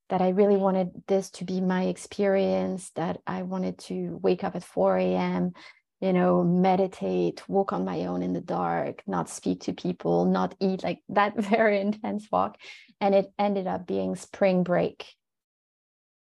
[0.09, 4.55] that I really wanted this to be my experience, that I wanted to wake up
[4.55, 5.53] at 4 a.m.,
[6.01, 10.53] you know, meditate, walk on my own in the dark, not speak to people, not
[10.59, 12.57] eat, like that very intense walk.
[12.99, 15.05] And it ended up being spring break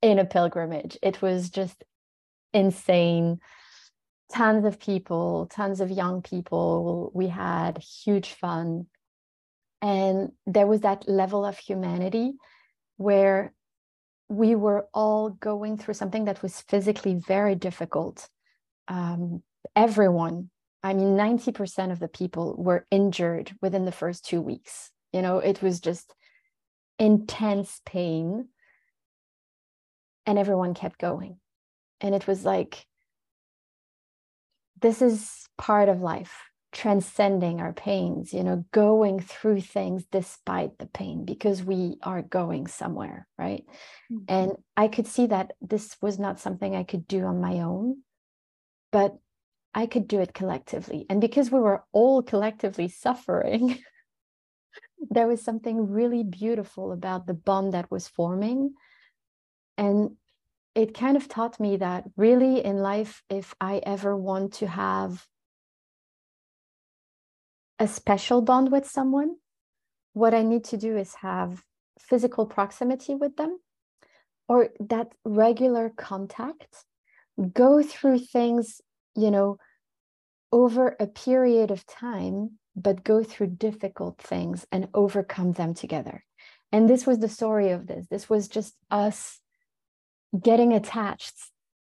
[0.01, 0.97] in a pilgrimage.
[1.03, 1.83] It was just
[2.53, 3.41] insane
[4.33, 7.11] tons of people, tons of young people.
[7.15, 8.87] We had huge fun.
[9.83, 12.35] And there was that level of humanity
[12.97, 13.53] where
[14.29, 18.29] we were all going through something that was physically very difficult.
[18.89, 19.43] Um,
[19.77, 20.51] everyone,
[20.83, 24.91] I mean, 90% of the people were injured within the first two weeks.
[25.13, 26.15] You know, it was just
[26.99, 28.49] intense pain.
[30.27, 31.39] And everyone kept going.
[32.01, 32.87] And it was like,
[34.81, 36.35] this is part of life
[36.75, 42.67] transcending our pains you know going through things despite the pain because we are going
[42.67, 43.65] somewhere right?
[44.13, 44.25] Mm-hmm.
[44.29, 48.03] and i could see that this was not something i could do on my own
[48.93, 49.17] but
[49.75, 51.07] i could do it collectively.
[51.09, 53.79] And because we were all collectively suffering
[55.11, 58.75] there was something really beautiful about the bond that was forming.
[59.77, 60.17] And
[60.75, 65.25] it kind of taught me that really in life, if I ever want to have
[67.79, 69.37] a special bond with someone,
[70.13, 71.63] what I need to do is have
[71.99, 73.59] physical proximity with them
[74.49, 76.85] or that regular contact,
[77.53, 78.81] go through things,
[79.17, 79.59] you know,
[80.53, 86.25] over a period of time, but go through difficult things and overcome them together.
[86.71, 88.07] And this was the story of this.
[88.09, 89.41] This was just us
[90.41, 91.35] getting attached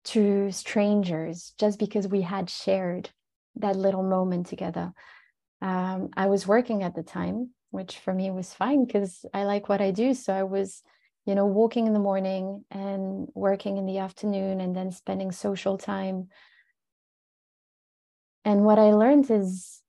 [0.05, 3.11] to strangers just because we had shared
[3.57, 4.93] that little moment together.
[5.63, 9.69] Um, I was working at the time, which for me was fine because I like
[9.69, 10.13] what I do.
[10.13, 10.83] So I was,
[11.25, 15.79] you know, walking in the morning and working in the afternoon and then spending social
[15.79, 16.29] time.
[18.45, 19.81] And what I learned is,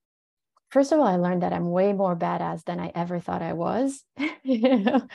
[0.69, 3.53] first of all, I learned that I'm way more badass than I ever thought I
[3.53, 4.03] was.
[4.43, 5.07] you know,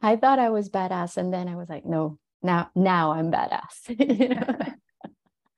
[0.00, 4.74] I thought I was badass, and then I was like, no, now now i'm badass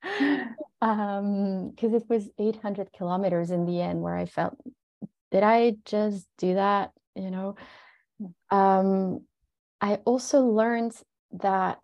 [0.81, 4.55] um because it was 800 kilometers in the end where i felt
[5.31, 6.91] did i just do that?
[7.15, 7.55] You know?
[8.49, 9.21] Um
[9.81, 10.93] i also learned
[11.31, 11.79] that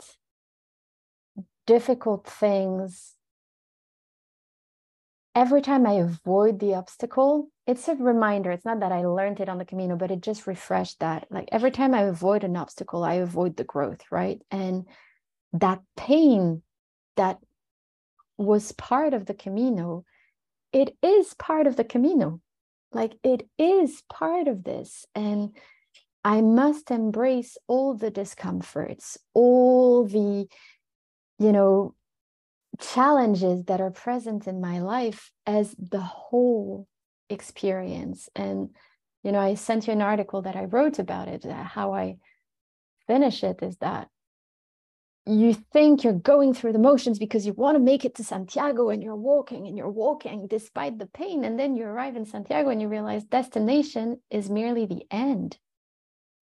[1.65, 3.13] difficult things
[5.35, 8.51] every time i avoid the obstacle it's a reminder.
[8.51, 11.27] It's not that i learned it on the camino but it just refreshed that.
[11.31, 14.39] Like every time i avoid an obstacle i avoid the growth right?
[14.51, 14.85] And
[15.53, 16.61] that pain
[17.15, 17.39] that
[18.37, 20.03] was part of the camino
[20.71, 22.39] it is part of the camino
[22.91, 25.55] like it is part of this and
[26.23, 30.47] i must embrace all the discomforts all the
[31.39, 31.93] you know
[32.79, 36.87] challenges that are present in my life as the whole
[37.29, 38.29] experience.
[38.35, 38.69] And,
[39.23, 41.43] you know, I sent you an article that I wrote about it.
[41.45, 42.17] How I
[43.07, 44.07] finish it is that
[45.25, 48.89] you think you're going through the motions because you want to make it to Santiago
[48.89, 51.45] and you're walking and you're walking despite the pain.
[51.45, 55.57] And then you arrive in Santiago and you realize destination is merely the end.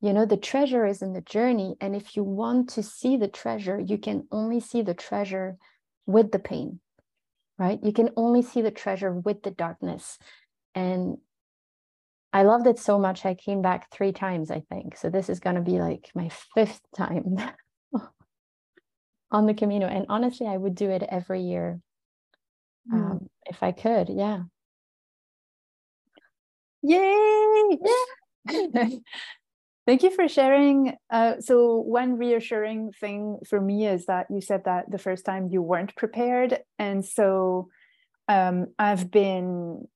[0.02, 1.76] You know, the treasure is in the journey.
[1.80, 5.58] And if you want to see the treasure, you can only see the treasure
[6.08, 6.80] with the pain,
[7.60, 7.80] right?
[7.84, 10.18] You can only see the treasure with the darkness.
[10.74, 11.18] And
[12.34, 13.28] I loved it so much.
[13.28, 14.98] I came back three times, I think.
[14.98, 17.38] So this is going to be like my fifth time
[19.32, 19.88] on the Camino.
[19.88, 21.80] And honestly, I would do it every year
[22.92, 22.96] mm.
[22.96, 24.10] um, if I could.
[24.10, 24.44] Yeah.
[26.84, 27.78] Yay!
[28.50, 28.88] Yeah.
[29.88, 30.96] Thank you for sharing.
[31.10, 35.50] Uh, so, one reassuring thing for me is that you said that the first time
[35.52, 36.60] you weren't prepared.
[36.78, 37.70] And so,
[38.28, 39.88] um, I've been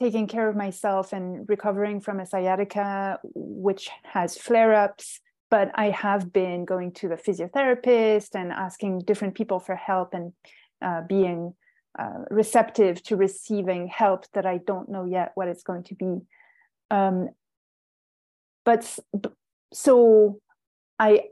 [0.00, 5.20] taking care of myself and recovering from a sciatica, which has flare ups
[5.52, 10.32] but I have been going to the physiotherapist and asking different people for help and
[10.80, 11.52] uh, being
[11.98, 16.22] uh, receptive to receiving help that I don't know yet what it's going to be.
[16.90, 17.28] Um,
[18.64, 18.98] but
[19.74, 20.40] so
[20.98, 21.24] I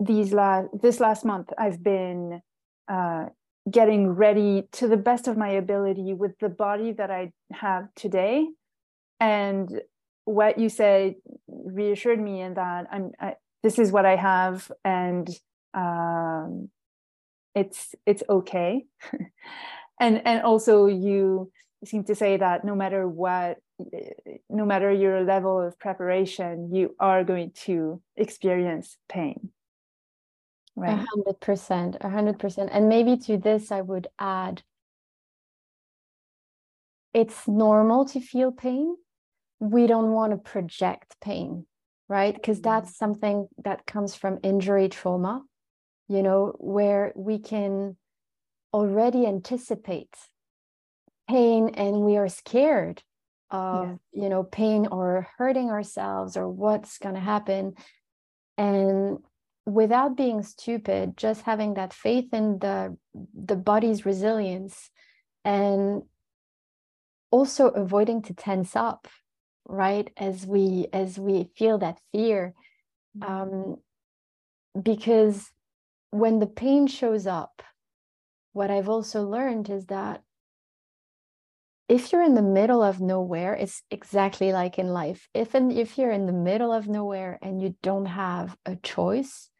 [0.00, 2.42] these last this last month I've been
[2.88, 3.26] uh,
[3.70, 8.48] getting ready to the best of my ability with the body that I have today,
[9.20, 9.80] and
[10.24, 11.14] what you said
[11.46, 15.28] reassured me in that I'm I, this is what I have and
[15.74, 16.70] um,
[17.54, 18.86] it's it's okay.
[20.00, 21.50] and and also you
[21.84, 23.58] seem to say that no matter what
[24.48, 29.50] no matter your level of preparation you are going to experience pain.
[30.76, 30.92] Right?
[30.92, 32.70] A hundred percent a hundred percent.
[32.72, 34.62] And maybe to this i would add
[37.12, 38.94] it's normal to feel pain.
[39.58, 41.66] We don't want to project pain
[42.10, 42.34] right?
[42.34, 42.70] Because mm-hmm.
[42.70, 45.42] that's something that comes from injury trauma,
[46.08, 47.96] you know, where we can
[48.74, 50.14] already anticipate
[51.28, 53.02] pain and we are scared
[53.50, 54.22] of, yeah.
[54.22, 57.74] you know, pain or hurting ourselves or what's going to happen.
[58.58, 59.18] And
[59.64, 62.96] without being stupid, just having that faith in the
[63.34, 64.90] the body's resilience
[65.44, 66.02] and
[67.30, 69.06] also avoiding to tense up
[69.70, 70.10] right?
[70.16, 72.54] As we as we feel that fear
[73.16, 73.32] mm-hmm.
[73.32, 73.76] um,
[74.80, 75.50] because
[76.10, 77.62] when the pain shows up
[78.52, 80.22] what i've also learned is that
[81.88, 85.28] if you're in the middle of nowhere it's exactly like in life.
[85.34, 89.50] If in, if you're in the middle of nowhere and you don't have a choice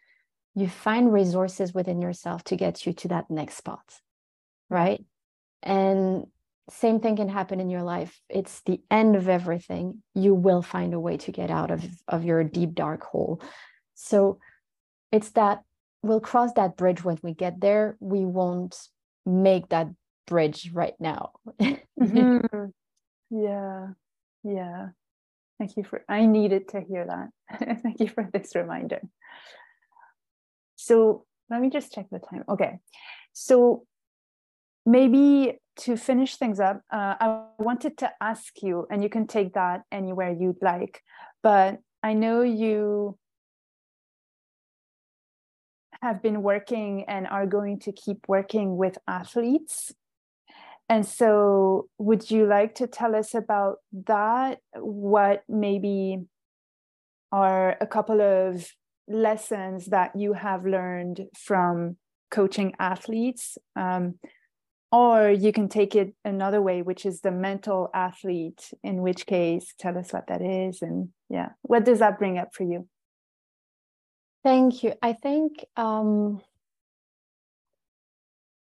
[0.55, 4.01] you find resources within yourself to get you to that next spot
[4.71, 5.05] right?
[5.63, 6.27] And
[6.69, 8.21] same thing can happen in your life.
[8.29, 10.03] It's the end of everything.
[10.15, 13.43] You will find a way to get out of of your deep dark hole.
[13.95, 14.39] So
[15.13, 15.63] it's that
[16.03, 17.97] we'll cross that bridge when we get there.
[18.01, 18.77] We won't
[19.27, 19.89] make that
[20.27, 21.33] bridge right now.
[21.61, 22.67] Mm-hmm.
[23.31, 23.89] yeah.
[24.43, 24.89] Yeah.
[25.59, 27.79] Thank you for i needed to hear that.
[27.83, 29.03] Thank you for this reminder.
[30.77, 32.45] So let me just check the time.
[32.49, 32.79] Okay.
[33.35, 33.85] So
[34.87, 39.55] maybe to finish things up, uh, I wanted to ask you, and you can take
[39.55, 41.03] that anywhere you'd like,
[41.43, 43.19] but I know you
[46.03, 49.93] have been working and are going to keep working with athletes.
[50.89, 54.59] And so, would you like to tell us about that?
[54.75, 56.19] What maybe
[57.31, 58.67] are a couple of
[59.07, 61.97] lessons that you have learned from
[62.31, 63.57] coaching athletes?
[63.77, 64.19] Um,
[64.93, 69.75] or you can take it another way which is the mental athlete in which case
[69.79, 72.89] tell us what that is and yeah what does that bring up for you?
[74.43, 74.95] Thank you.
[75.03, 76.41] I think um,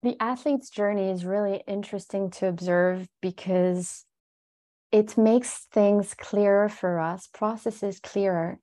[0.02, 4.04] the athlete's journey is really interesting to observe because
[4.90, 8.58] it makes things clearer for us processes clearer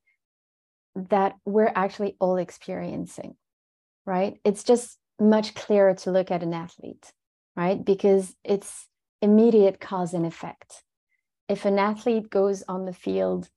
[0.96, 3.36] that we're actually all experiencing
[4.06, 4.40] right?
[4.44, 7.12] It's just much clearer to look at an athlete
[7.56, 7.84] right?
[7.84, 8.88] Because it's
[9.22, 10.84] immediate cause and effect.
[11.48, 13.50] If an athlete goes on the field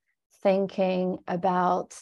[0.43, 1.95] thinking about,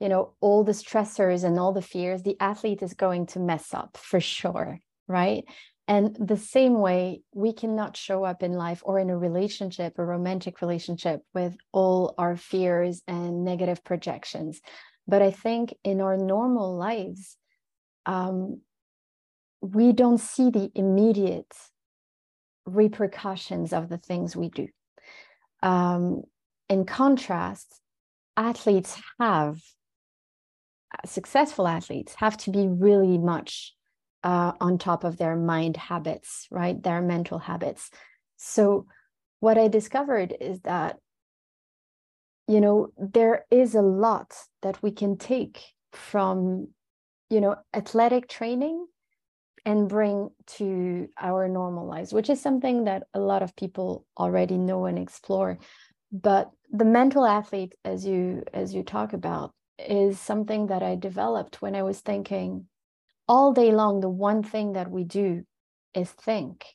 [0.00, 3.74] you know, all the stressors and all the fears, the athlete is going to mess
[3.74, 4.78] up for sure,
[5.08, 5.44] right?
[5.86, 10.04] And the same way, we cannot show up in life or in a relationship, a
[10.04, 14.62] romantic relationship, with all our fears and negative projections.
[15.06, 17.36] But I think in our normal lives,
[18.06, 18.62] um,
[19.64, 21.54] we don't see the immediate
[22.66, 24.68] repercussions of the things we do.
[25.62, 26.22] Um,
[26.68, 27.80] in contrast,
[28.36, 29.58] athletes have
[31.06, 33.74] successful athletes have to be really much
[34.22, 36.80] uh, on top of their mind habits, right?
[36.82, 37.90] Their mental habits.
[38.36, 38.86] So,
[39.40, 40.98] what I discovered is that,
[42.48, 45.62] you know, there is a lot that we can take
[45.92, 46.68] from,
[47.28, 48.86] you know, athletic training
[49.64, 54.58] and bring to our normal lives, which is something that a lot of people already
[54.58, 55.58] know and explore.
[56.12, 61.62] But the mental athlete, as you as you talk about, is something that I developed
[61.62, 62.66] when I was thinking
[63.26, 64.00] all day long.
[64.00, 65.44] The one thing that we do
[65.94, 66.66] is think.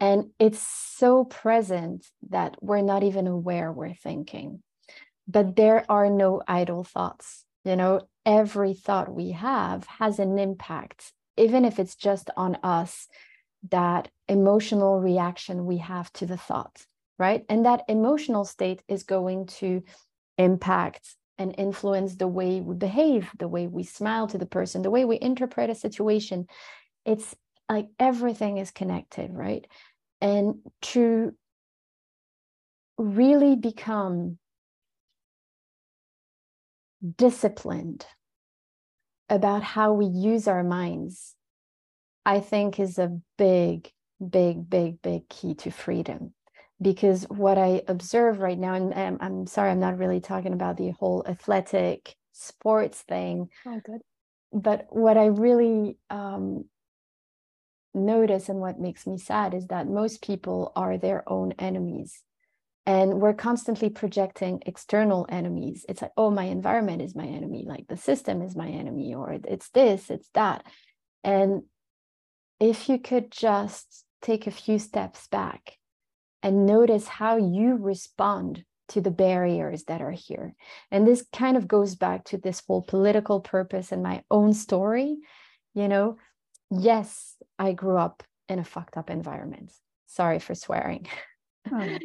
[0.00, 4.62] And it's so present that we're not even aware we're thinking.
[5.28, 7.44] But there are no idle thoughts.
[7.64, 13.08] You know, every thought we have has an impact even if it's just on us,
[13.70, 16.84] that emotional reaction we have to the thought,
[17.18, 17.44] right?
[17.48, 19.82] And that emotional state is going to
[20.38, 24.90] impact and influence the way we behave, the way we smile to the person, the
[24.90, 26.46] way we interpret a situation.
[27.04, 27.34] It's
[27.68, 29.66] like everything is connected, right?
[30.20, 31.34] And to
[32.98, 34.38] really become
[37.16, 38.04] disciplined
[39.30, 41.34] about how we use our minds,
[42.26, 43.90] I think is a big,
[44.26, 46.34] big, big, big key to freedom.
[46.82, 50.76] Because what I observe right now, and I'm, I'm sorry, I'm not really talking about
[50.76, 53.48] the whole athletic sports thing.
[53.66, 54.00] Oh, good.
[54.52, 56.64] But what I really um,
[57.94, 62.22] notice and what makes me sad is that most people are their own enemies
[62.86, 65.84] and we're constantly projecting external enemies.
[65.88, 67.64] It's like oh my environment is my enemy.
[67.66, 70.64] Like the system is my enemy or it's this it's that.
[71.22, 71.62] And
[72.58, 75.78] if you could just take a few steps back
[76.42, 80.54] and notice how you respond to the barriers that are here.
[80.90, 85.18] And this kind of goes back to this whole political purpose and my own story
[85.74, 86.16] you know?
[86.70, 89.72] Yes i grew up in a fucked up environment.
[90.06, 91.06] Sorry for swearing
[91.72, 91.98] Oh,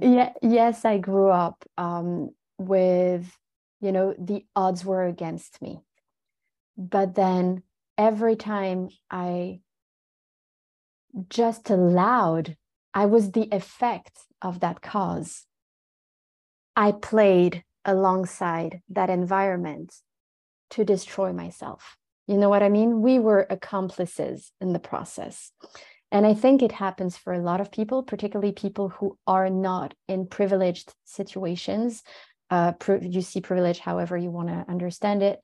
[0.00, 3.36] yeah, yes, I grew up um, with,
[3.80, 5.80] you know, the odds were against me.
[6.76, 7.62] But then
[7.98, 9.60] every time I
[11.28, 12.56] just allowed,
[12.94, 15.46] I was the effect of that cause.
[16.76, 19.94] I played alongside that environment
[20.70, 21.96] to destroy myself.
[22.26, 23.02] You know what I mean?
[23.02, 25.52] We were accomplices in the process.
[26.12, 29.94] And I think it happens for a lot of people, particularly people who are not
[30.08, 32.02] in privileged situations.
[32.50, 35.38] Uh, you see privilege however you want to understand it.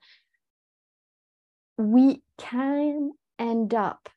[1.78, 4.08] We can end up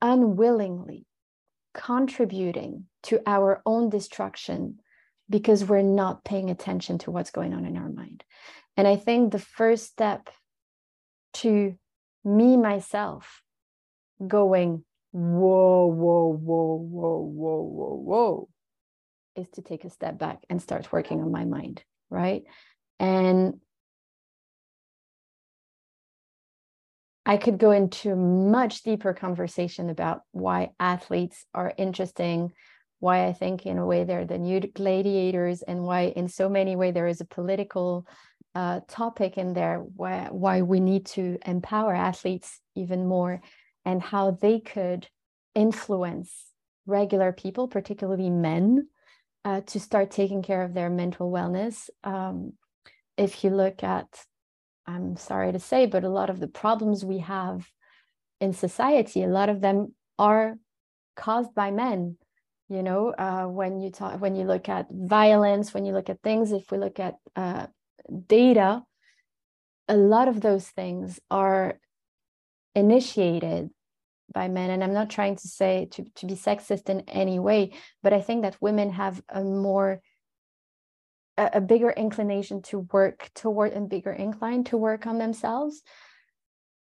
[0.00, 1.06] unwillingly
[1.74, 4.80] contributing to our own destruction
[5.28, 8.24] because we're not paying attention to what's going on in our mind.
[8.76, 10.30] And I think the first step
[11.34, 11.76] to
[12.24, 13.42] me, myself,
[14.26, 14.84] going,
[15.18, 18.48] whoa, whoa, whoa, whoa, whoa, whoa, whoa,
[19.34, 22.44] is to take a step back and start working on my mind, right?
[23.00, 23.60] And
[27.26, 32.52] I could go into much deeper conversation about why athletes are interesting,
[33.00, 36.76] why I think in a way they're the new gladiators, and why in so many
[36.76, 38.06] ways there is a political
[38.54, 43.42] uh, topic in there, why why we need to empower athletes even more
[43.88, 45.08] and how they could
[45.54, 46.30] influence
[46.84, 48.86] regular people, particularly men,
[49.46, 51.88] uh, to start taking care of their mental wellness.
[52.04, 52.52] Um,
[53.16, 54.06] if you look at,
[54.86, 57.66] I'm sorry to say, but a lot of the problems we have
[58.42, 60.58] in society, a lot of them are
[61.16, 62.18] caused by men.
[62.68, 66.20] You know, uh, when you talk, when you look at violence, when you look at
[66.20, 67.68] things, if we look at uh,
[68.26, 68.82] data,
[69.88, 71.80] a lot of those things are
[72.74, 73.70] initiated
[74.32, 77.72] by men and i'm not trying to say to, to be sexist in any way
[78.02, 80.00] but i think that women have a more
[81.38, 85.82] a, a bigger inclination to work toward and bigger incline to work on themselves.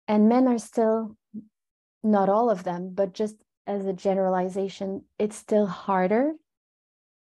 [0.07, 1.17] And men are still
[2.03, 3.35] not all of them but just
[3.65, 6.33] as a generalization it's still harder.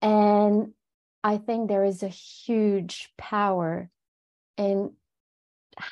[0.01, 0.73] And
[1.23, 3.91] i think there is a huge power
[4.57, 4.93] in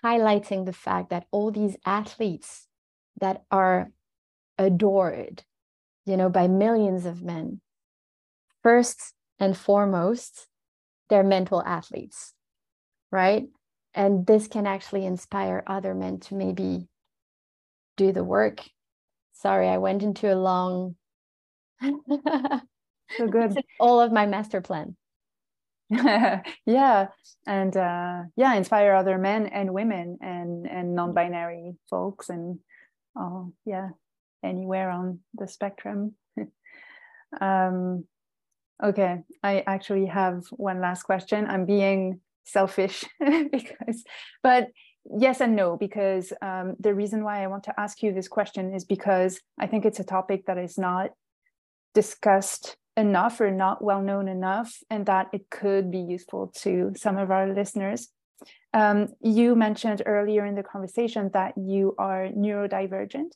[0.04, 2.66] highlighting the fact that all these athletes
[3.20, 3.90] that are
[4.61, 5.42] adored,
[6.04, 7.61] you know, by millions of men.
[8.62, 10.46] First and foremost,
[11.08, 12.34] they're mental athletes,
[13.11, 13.48] right?
[13.94, 16.86] And this can actually inspire other men to maybe
[17.96, 18.61] do the work.
[19.32, 20.96] Sorry, I went into a long
[21.80, 23.58] so good.
[23.80, 24.96] all of my master plan.
[26.66, 27.08] yeah
[27.48, 32.61] and uh, yeah inspire other men and women and and non-binary folks and
[33.16, 33.88] oh yeah
[34.43, 36.14] anywhere on the spectrum.
[37.41, 38.07] Um
[38.82, 41.47] okay i actually have one last question.
[41.47, 43.05] I'm being selfish
[43.53, 44.03] because
[44.43, 44.68] but
[45.05, 48.74] yes and no because um, the reason why i want to ask you this question
[48.74, 51.11] is because i think it's a topic that is not
[51.95, 57.16] discussed enough or not well known enough, and that it could be useful to some
[57.16, 58.09] of our listeners.
[58.72, 63.32] Um, you mentioned earlier in the conversation that you are neurodivergent,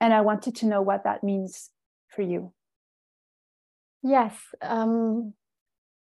[0.00, 1.70] and I wanted to know what that means
[2.08, 2.52] for you.
[4.02, 4.36] Yes.
[4.62, 5.34] Um,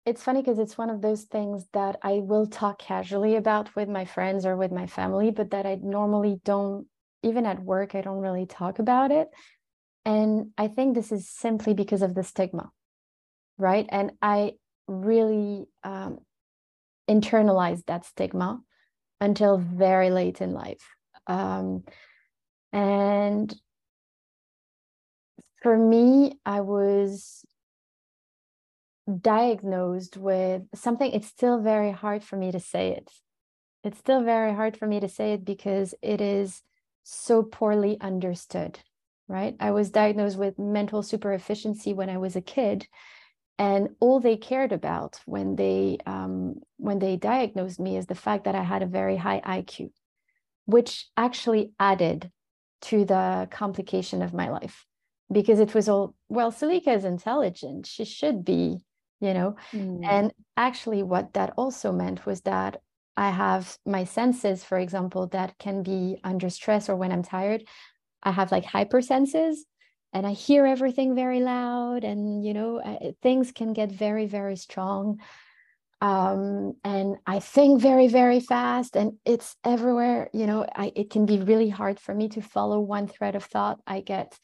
[0.05, 3.89] it's funny because it's one of those things that I will talk casually about with
[3.89, 6.87] my friends or with my family, but that I normally don't,
[7.23, 9.29] even at work, I don't really talk about it
[10.05, 12.71] and I think this is simply because of the stigma,
[13.57, 13.85] right?
[13.89, 14.53] And I
[14.87, 16.19] really um,
[17.09, 18.61] internalized that stigma
[19.19, 20.83] until very late in life.
[21.27, 21.83] Um,
[22.73, 23.53] and
[25.61, 27.45] for me, I was
[29.19, 33.09] diagnosed with something, it's still very hard for me to say it.
[33.83, 36.61] It's still very hard for me to say it because it is
[37.03, 38.79] so poorly understood
[39.31, 39.55] right?
[39.61, 42.85] I was diagnosed with mental super efficiency when I was a kid.
[43.57, 48.43] And all they cared about when they um, when they diagnosed me is the fact
[48.43, 49.91] that I had a very high IQ,
[50.65, 52.31] which actually added
[52.83, 54.85] to the complication of my life
[55.31, 57.85] because it was all well Salika is intelligent.
[57.85, 58.83] She should be
[59.21, 59.55] you know?
[59.71, 60.03] Mm.
[60.03, 62.81] and actually what that also meant was that
[63.15, 67.63] I have my senses for example that can be under stress or when I'm tired
[68.23, 69.65] I have like hypersenses
[70.13, 74.57] and I hear everything very loud and you know I, things can get very very
[74.57, 75.19] strong
[76.01, 81.27] um, and I think very very fast and it's everywhere you know I, it can
[81.27, 83.79] be really hard for me to follow one thread of thought.
[83.85, 84.37] I get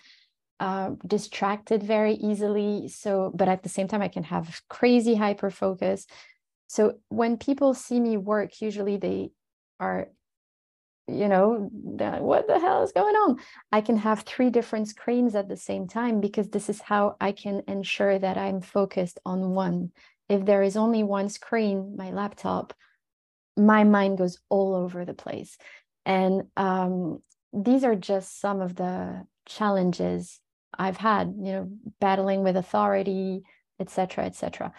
[0.60, 2.88] uh, distracted very easily.
[2.88, 6.08] So but at the same time I can have crazy hyper focus
[6.68, 9.32] so when people see me work usually they
[9.80, 10.10] are
[11.10, 13.40] you know what the hell is going on?
[13.72, 17.32] I can have three different screens at the same time because this is how i
[17.32, 19.92] can ensure that i'm focused on one.
[20.28, 22.74] If there is only one screen my laptop
[23.56, 25.58] my mind goes all over the place.
[26.06, 30.40] And um, these are just some of the challenges
[30.78, 33.44] i've had you know battling with authority
[33.80, 34.74] etc etc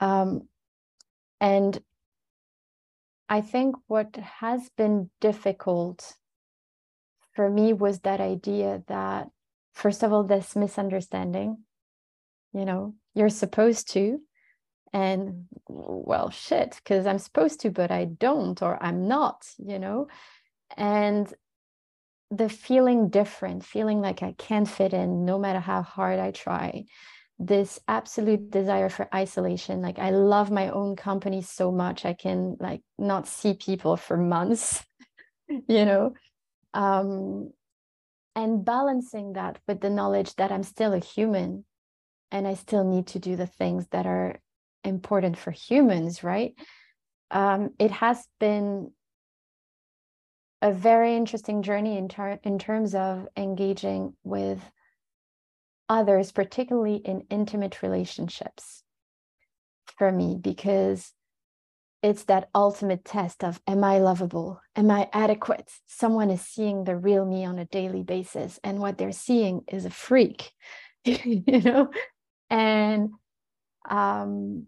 [0.00, 0.48] um,
[1.40, 1.80] and
[3.28, 6.14] I think what has been difficult
[7.34, 9.28] for me was that idea that,
[9.72, 11.58] first of all, this misunderstanding,
[12.52, 14.20] you know, you're supposed to,
[14.92, 20.08] and well, shit, because I'm supposed to, but I don't, or I'm not, you know,
[20.76, 21.32] and
[22.32, 26.86] the feeling different, feeling like I can't fit in no matter how hard I try,
[27.38, 32.56] this absolute desire for isolation like i love my own company so much i can
[32.60, 34.84] like not see people for months
[35.68, 36.14] you know?
[36.72, 37.50] Um
[38.34, 41.64] and balancing that with the knowledge that i'm still a human
[42.30, 44.40] and i still need to do the things that are
[44.84, 46.54] important for humans right?
[47.30, 48.92] Um it has been
[50.62, 54.60] a very interesting journey in, ter- in terms of engaging with
[55.88, 58.84] others, particularly in intimate relationships
[59.98, 61.12] for me, because
[62.00, 64.60] it's that ultimate test of am I lovable?
[64.76, 65.68] Am I adequate?
[65.88, 69.84] Someone is seeing the real me on a daily basis, and what they're seeing is
[69.84, 70.52] a freak,
[71.04, 71.90] you know?
[72.50, 73.10] And
[73.88, 74.66] um,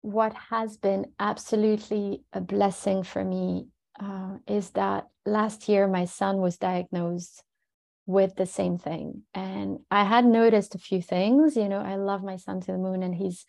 [0.00, 3.68] what has been absolutely a blessing for me
[4.00, 7.42] uh, is that last year my son was diagnosed
[8.06, 9.22] with the same thing.
[9.32, 12.78] And I had noticed a few things, you know, I love my son to the
[12.78, 13.46] moon and he's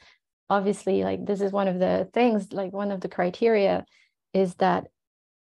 [0.50, 3.84] obviously like this is one of the things like one of the criteria
[4.34, 4.86] is that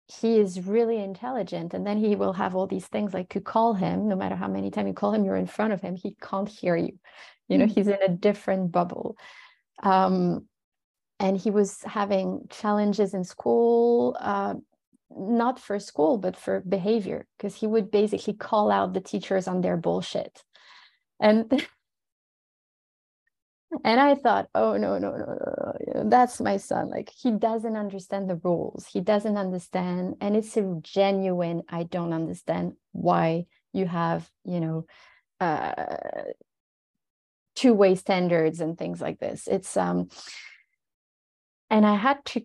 [0.07, 3.75] he is really intelligent and then he will have all these things like to call
[3.75, 6.15] him no matter how many times you call him you're in front of him he
[6.21, 6.97] can't hear you
[7.49, 7.75] you know mm-hmm.
[7.75, 9.17] he's in a different bubble
[9.83, 10.47] um,
[11.19, 14.55] and he was having challenges in school uh,
[15.11, 19.61] not for school but for behavior because he would basically call out the teachers on
[19.61, 20.43] their bullshit.
[21.21, 21.51] And
[23.85, 25.25] and i thought oh no no no
[25.95, 26.91] no, that's my son.
[26.91, 28.87] Like he doesn't understand the rules.
[28.87, 34.87] He doesn't understand and it's a genuine i don't understand why you have you know
[35.41, 35.73] uh
[37.55, 39.47] two way standards and things like this.
[39.47, 40.09] It's um
[41.71, 42.43] and I had to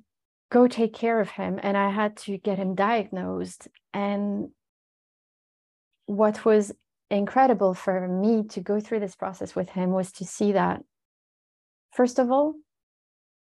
[0.50, 3.68] go take care of him and I had to get him diagnosed.
[3.94, 4.50] And
[6.06, 6.72] what was
[7.12, 10.84] incredible for me to go through this process with him was to see that,
[11.92, 12.56] first of all,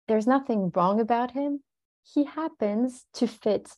[0.08, 1.62] there's nothing wrong about him.
[2.04, 3.70] He happens to fit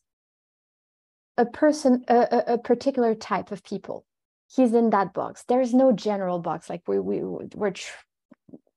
[1.38, 4.06] a person, a, a particular type of people.
[4.54, 5.44] He's in that box.
[5.48, 7.74] There's no general box like we, we, we're,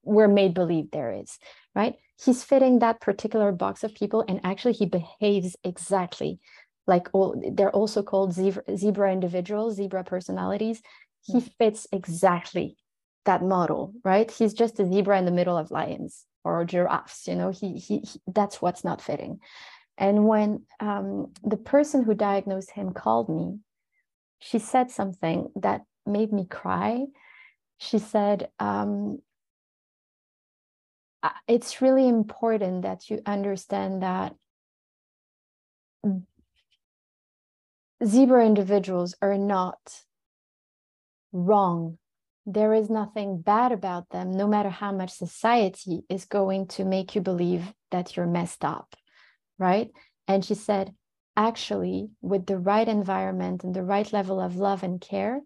[0.05, 1.39] we're made believe there is,
[1.75, 1.95] right?
[2.23, 6.39] He's fitting that particular box of people, and actually, he behaves exactly
[6.87, 7.41] like all.
[7.53, 10.83] They're also called zebra, zebra individuals, zebra personalities.
[11.23, 11.47] He hmm.
[11.59, 12.77] fits exactly
[13.25, 14.31] that model, right?
[14.31, 17.27] He's just a zebra in the middle of lions or giraffes.
[17.27, 19.41] You know, he he, he that's what's not fitting.
[19.97, 23.59] And when um, the person who diagnosed him called me,
[24.41, 27.07] she said something that made me cry.
[27.79, 29.19] She said, um,
[31.25, 34.35] Uh, it's really important that you understand that
[36.05, 36.23] mm,
[38.05, 39.79] zebra individuals are not
[41.33, 41.97] wrong.
[42.45, 47.15] There is nothing bad about them, no matter how much society is going to make
[47.15, 48.95] you believe that you're messed up,
[49.59, 49.91] right?
[50.29, 50.93] And she said,
[51.39, 55.41] actually, with the right environment and the right level of love and care,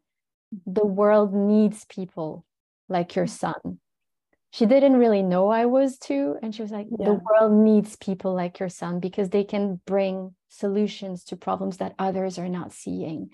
[0.66, 2.45] the world needs people
[2.89, 3.31] like your mm.
[3.31, 3.79] son
[4.51, 6.37] she didn't really know I was too.
[6.43, 7.07] And she was like, yeah.
[7.07, 11.95] the world needs people like your son because they can bring solutions to problems that
[11.99, 13.29] others are not seeing.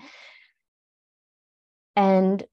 [1.95, 2.45] And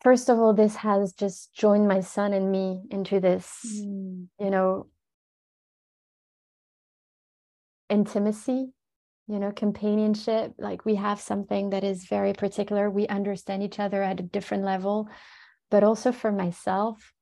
[0.00, 4.26] first of all, this has just joined my son and me into this, mm.
[4.40, 4.86] you know,
[7.88, 8.72] intimacy
[9.28, 14.02] you know companionship like we have something that is very particular we understand each other
[14.02, 15.08] at a different level
[15.70, 17.12] but also for myself,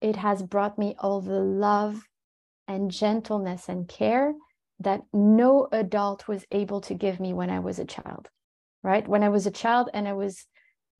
[0.00, 2.02] it has brought me all the love
[2.66, 4.32] and gentleness and care
[4.78, 8.28] that no adult was able to give me when I was a child,
[8.82, 9.06] right?
[9.06, 10.46] When I was a child and I was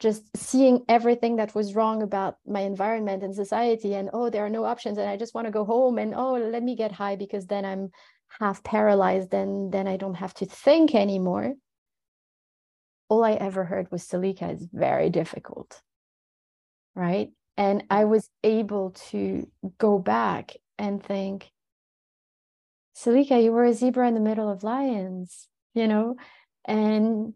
[0.00, 4.50] just seeing everything that was wrong about my environment and society, and oh, there are
[4.50, 7.16] no options, and I just want to go home, and oh, let me get high
[7.16, 7.90] because then I'm
[8.40, 11.54] half paralyzed, and then I don't have to think anymore.
[13.10, 15.82] All I ever heard was Salika is very difficult
[16.94, 17.30] right?
[17.56, 19.46] And I was able to
[19.78, 21.50] go back and think,
[22.96, 26.16] Salika, you were a zebra in the middle of lions, you know?
[26.64, 27.34] And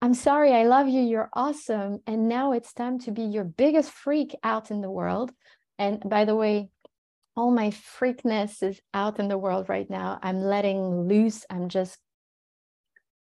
[0.00, 2.00] I'm sorry, I love you, you're awesome.
[2.06, 5.30] And now it's time to be your biggest freak out in the world.
[5.78, 6.70] And by the way,
[7.36, 10.18] all my freakness is out in the world right now.
[10.22, 11.98] I'm letting loose, I'm just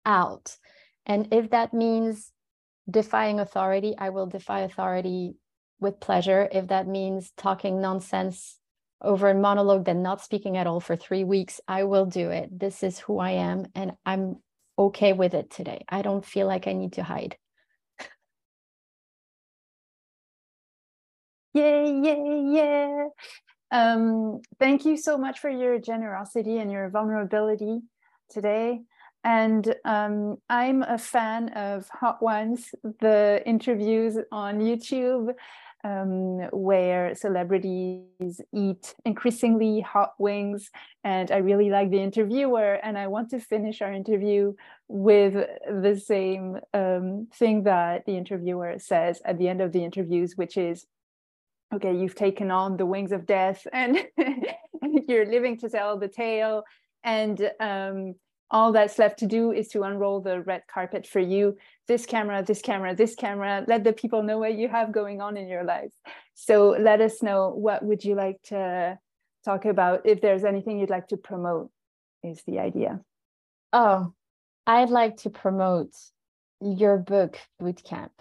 [0.05, 0.57] out.
[1.05, 2.31] And if that means
[2.91, 5.35] defying authority, I will defy authority
[5.79, 6.47] with pleasure.
[6.51, 8.57] If that means talking nonsense
[9.01, 12.57] over a monologue, then not speaking at all for three weeks, I will do it.
[12.57, 14.37] This is who I am, and I'm
[14.77, 15.83] okay with it today.
[15.89, 17.37] I don't feel like I need to hide.
[21.53, 22.15] yeah, yeah,
[22.51, 23.05] yeah.
[23.71, 27.79] Um, thank you so much for your generosity and your vulnerability
[28.29, 28.81] today.
[29.23, 35.33] And um, I'm a fan of Hot Ones, the interviews on YouTube
[35.83, 40.69] um, where celebrities eat increasingly hot wings.
[41.03, 42.79] And I really like the interviewer.
[42.83, 44.53] And I want to finish our interview
[44.87, 50.33] with the same um, thing that the interviewer says at the end of the interviews,
[50.35, 50.85] which is
[51.73, 54.05] okay, you've taken on the wings of death and
[55.07, 56.63] you're living to tell the tale.
[57.03, 58.15] And um,
[58.51, 61.57] all that's left to do is to unroll the red carpet for you.
[61.87, 63.63] This camera this camera this camera.
[63.67, 65.91] Let the people know what you have going on in your life.
[66.35, 68.99] So let us know what would you like to
[69.43, 70.05] talk about.
[70.05, 71.71] If there's anything you'd like to promote
[72.23, 72.99] is the idea.
[73.73, 74.13] Oh
[74.67, 75.93] i'd like to promote
[76.61, 78.11] your book bootcamp.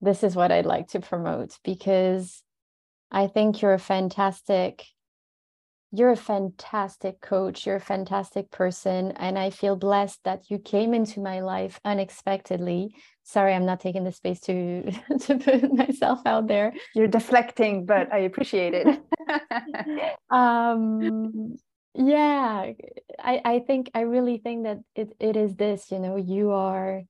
[0.00, 2.42] This is what i'd like to promote because
[3.10, 4.86] i think you're a fantastic
[5.92, 7.66] you're a fantastic coach.
[7.66, 9.12] You're a fantastic person.
[9.12, 12.94] And I feel blessed that you came into my life unexpectedly.
[13.24, 16.72] Sorry, I'm not taking the space to, to put myself out there.
[16.94, 19.00] You're deflecting, but I appreciate it.
[20.30, 21.56] um,
[21.94, 22.70] yeah,
[23.18, 27.02] I, I think, I really think that it, it is this, you know, you are,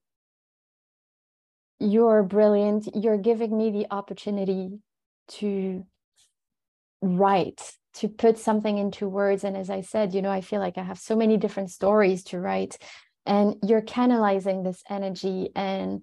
[1.79, 2.89] you're brilliant.
[2.95, 4.79] You're giving me the opportunity
[5.29, 5.85] to
[7.03, 10.79] write to put something into words and as i said you know i feel like
[10.79, 12.79] i have so many different stories to write
[13.27, 16.03] and you're canalizing this energy and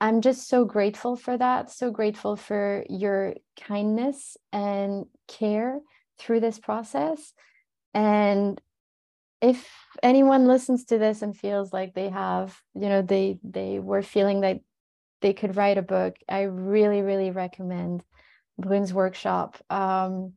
[0.00, 1.70] I'm just so grateful for that.
[1.70, 5.80] So grateful for your kindness and care
[6.18, 7.32] through this process.
[7.94, 8.60] And
[9.40, 9.68] if
[10.02, 14.42] anyone listens to this and feels like they have, you know, they they were feeling
[14.42, 14.60] that
[15.20, 18.04] they could write a book, I really, really recommend
[18.56, 19.56] Brune's workshop.
[19.68, 20.34] Um,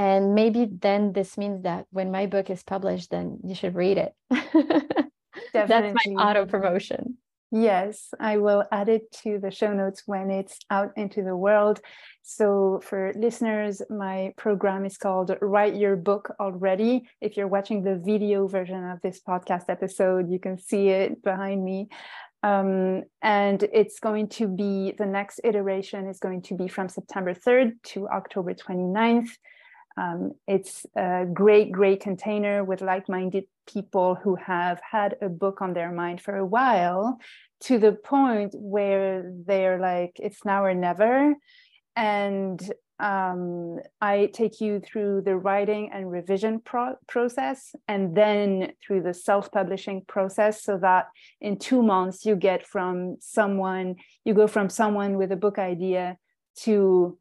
[0.00, 3.98] and maybe then this means that when my book is published, then you should read
[3.98, 4.14] it.
[5.52, 7.18] That's my auto promotion.
[7.52, 11.82] Yes, I will add it to the show notes when it's out into the world.
[12.22, 17.06] So, for listeners, my program is called Write Your Book Already.
[17.20, 21.62] If you're watching the video version of this podcast episode, you can see it behind
[21.62, 21.88] me.
[22.42, 27.34] Um, and it's going to be the next iteration is going to be from September
[27.34, 29.28] 3rd to October 29th.
[29.96, 35.60] Um, it's a great, great container with like minded people who have had a book
[35.60, 37.18] on their mind for a while
[37.62, 41.34] to the point where they're like, it's now or never.
[41.96, 49.02] And um, I take you through the writing and revision pro- process and then through
[49.02, 51.06] the self publishing process so that
[51.40, 56.18] in two months you get from someone, you go from someone with a book idea
[56.58, 57.18] to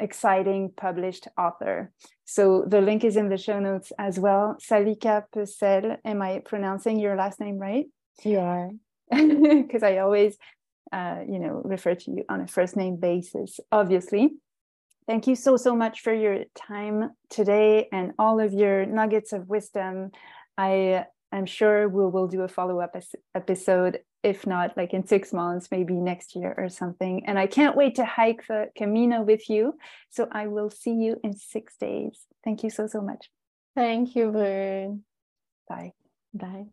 [0.00, 1.92] exciting published author.
[2.24, 4.56] So the link is in the show notes as well.
[4.60, 7.86] Salika Peucelle, am I pronouncing your last name right?
[8.24, 8.70] You are.
[9.10, 10.36] Because I always,
[10.92, 14.30] uh, you know, refer to you on a first name basis, obviously.
[15.06, 19.48] Thank you so, so much for your time today and all of your nuggets of
[19.48, 20.10] wisdom.
[20.58, 22.94] I am sure we will do a follow up
[23.34, 27.24] episode if not like in six months, maybe next year or something.
[27.26, 29.74] And I can't wait to hike the Camino with you.
[30.10, 32.20] So I will see you in six days.
[32.44, 33.30] Thank you so, so much.
[33.76, 35.04] Thank you, Brune.
[35.68, 35.92] Bye.
[36.34, 36.66] Bye.